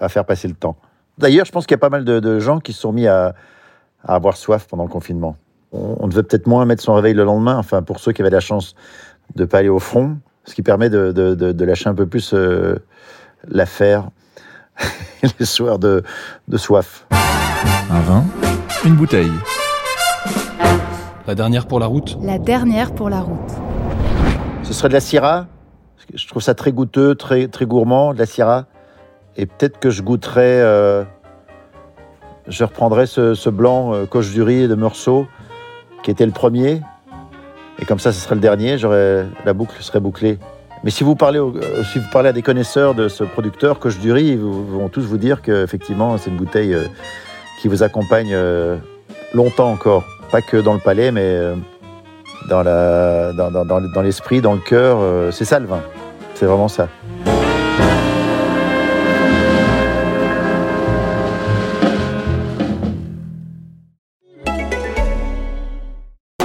à- 0.00 0.08
faire 0.08 0.24
passer 0.26 0.48
le 0.48 0.54
temps. 0.54 0.76
D'ailleurs, 1.16 1.46
je 1.46 1.50
pense 1.52 1.66
qu'il 1.66 1.74
y 1.74 1.76
a 1.76 1.78
pas 1.78 1.88
mal 1.88 2.04
de, 2.04 2.38
gens 2.38 2.60
qui 2.60 2.72
se 2.74 2.80
sont 2.80 2.92
mis 2.92 3.06
à, 3.06 3.34
à 4.04 4.14
avoir 4.14 4.36
soif 4.36 4.66
pendant 4.68 4.84
le 4.84 4.90
confinement. 4.90 5.36
On, 5.72 6.06
devait 6.06 6.22
peut-être 6.22 6.46
moins 6.46 6.66
mettre 6.66 6.82
son 6.82 6.92
réveil 6.92 7.14
le 7.14 7.24
lendemain, 7.24 7.56
enfin 7.56 7.80
pour 7.82 7.98
ceux 7.98 8.12
qui 8.12 8.20
avaient 8.20 8.30
la 8.30 8.40
chance 8.40 8.74
de 9.36 9.46
pas 9.46 9.58
aller 9.58 9.70
au 9.70 9.78
front, 9.78 10.18
ce 10.44 10.54
qui 10.54 10.60
permet 10.60 10.90
de, 10.90 11.10
de- 11.12 11.34
de- 11.34 11.64
lâcher 11.64 11.88
un 11.88 11.94
peu 11.94 12.06
plus 12.06 12.34
euh, 12.34 12.76
l'affaire 13.48 14.10
les 15.40 15.46
soirs 15.46 15.78
de 15.78 16.02
soif. 16.56 17.06
Un 17.90 18.00
vin, 18.00 18.24
une 18.84 18.96
bouteille. 18.96 19.32
La 21.32 21.36
dernière 21.36 21.64
pour 21.66 21.80
la 21.80 21.86
route. 21.86 22.18
La 22.22 22.36
dernière 22.36 22.92
pour 22.92 23.08
la 23.08 23.22
route. 23.22 23.50
Ce 24.64 24.74
serait 24.74 24.88
de 24.88 24.92
la 24.92 25.00
Syrah. 25.00 25.46
Je 26.12 26.28
trouve 26.28 26.42
ça 26.42 26.52
très 26.52 26.72
goûteux, 26.72 27.14
très, 27.14 27.48
très 27.48 27.64
gourmand, 27.64 28.12
de 28.12 28.18
la 28.18 28.26
Syrah. 28.26 28.66
Et 29.38 29.46
peut-être 29.46 29.78
que 29.80 29.88
je 29.88 30.02
goûterais. 30.02 30.42
euh, 30.60 31.04
je 32.48 32.64
reprendrais 32.64 33.06
ce, 33.06 33.32
ce 33.32 33.48
blanc 33.48 33.94
euh, 33.94 34.04
coche 34.04 34.30
du 34.30 34.42
riz 34.42 34.68
de 34.68 34.74
Meursault, 34.74 35.26
qui 36.02 36.10
était 36.10 36.26
le 36.26 36.32
premier. 36.32 36.82
Et 37.78 37.86
comme 37.86 37.98
ça, 37.98 38.12
ce 38.12 38.20
serait 38.20 38.34
le 38.34 38.42
dernier. 38.42 38.76
J'aurais 38.76 39.24
la 39.46 39.54
boucle 39.54 39.82
serait 39.82 40.00
bouclée. 40.00 40.38
Mais 40.84 40.90
si 40.90 41.02
vous 41.02 41.16
parlez, 41.16 41.38
au- 41.38 41.56
euh, 41.56 41.82
si 41.82 41.98
vous 41.98 42.10
parlez 42.12 42.28
à 42.28 42.34
des 42.34 42.42
connaisseurs 42.42 42.94
de 42.94 43.08
ce 43.08 43.24
producteur 43.24 43.78
coche 43.78 43.98
du 43.98 44.12
riz, 44.12 44.32
ils 44.32 44.38
vont 44.38 44.90
tous 44.90 45.06
vous 45.06 45.16
dire 45.16 45.40
que 45.40 45.64
effectivement, 45.64 46.18
c'est 46.18 46.28
une 46.28 46.36
bouteille 46.36 46.74
euh, 46.74 46.84
qui 47.62 47.68
vous 47.68 47.82
accompagne 47.82 48.36
longtemps 49.32 49.70
encore. 49.72 50.04
Pas 50.32 50.40
que 50.42 50.56
dans 50.56 50.72
le 50.72 50.80
palais, 50.80 51.12
mais 51.12 51.20
euh, 51.24 51.54
dans 52.48 52.62
la 52.62 53.32
dans, 53.34 53.50
dans, 53.50 53.64
dans, 53.66 53.80
dans 53.80 54.02
l'esprit, 54.02 54.40
dans 54.40 54.54
le 54.54 54.60
cœur. 54.60 54.98
euh, 55.00 55.30
c'est 55.30 55.44
ça 55.44 55.58
le 55.60 55.66
vin. 55.66 55.82
C'est 56.34 56.46
vraiment 56.46 56.68
ça. 56.68 56.88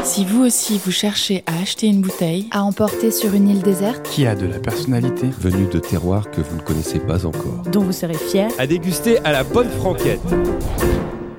Si 0.03 0.23
vous 0.25 0.45
aussi 0.45 0.79
vous 0.83 0.91
cherchez 0.91 1.43
à 1.47 1.61
acheter 1.61 1.87
une 1.87 2.01
bouteille, 2.01 2.47
À 2.51 2.63
emporter 2.63 3.11
sur 3.11 3.33
une 3.33 3.49
île 3.49 3.61
déserte. 3.61 4.03
Qui 4.09 4.25
a 4.25 4.35
de 4.35 4.45
la 4.47 4.59
personnalité 4.59 5.27
Venu 5.39 5.67
de 5.67 5.79
terroirs 5.79 6.31
que 6.31 6.41
vous 6.41 6.55
ne 6.57 6.61
connaissez 6.61 6.99
pas 6.99 7.25
encore. 7.25 7.61
dont 7.71 7.81
vous 7.81 7.91
serez 7.91 8.13
fier, 8.13 8.47
À 8.57 8.65
déguster 8.67 9.19
à 9.25 9.31
la 9.31 9.43
bonne 9.43 9.69
franquette. 9.69 10.21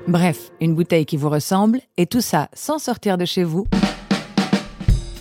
Bref, 0.09 0.49
une 0.59 0.73
bouteille 0.73 1.05
qui 1.05 1.17
vous 1.17 1.29
ressemble, 1.29 1.81
et 1.97 2.07
tout 2.07 2.19
ça 2.19 2.49
sans 2.53 2.79
sortir 2.79 3.15
de 3.15 3.25
chez 3.25 3.43
vous. 3.43 3.67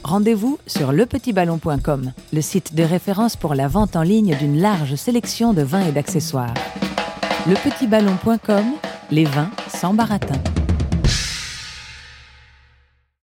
Rendez-vous 0.03 0.59
sur 0.67 0.93
lepetitballon.com, 0.93 2.13
le 2.33 2.41
site 2.41 2.75
de 2.75 2.83
référence 2.83 3.37
pour 3.37 3.55
la 3.55 3.69
vente 3.69 3.97
en 3.97 4.03
ligne 4.03 4.35
d'une 4.39 4.59
large 4.59 4.95
sélection 4.95 5.53
de 5.53 5.61
vins 5.61 5.87
et 5.87 5.93
d'accessoires. 5.93 6.55
Lepetitballon.com, 7.47 8.65
les 9.11 9.27
vins 9.27 9.51
sans 9.69 9.93
baratin. 9.93 10.41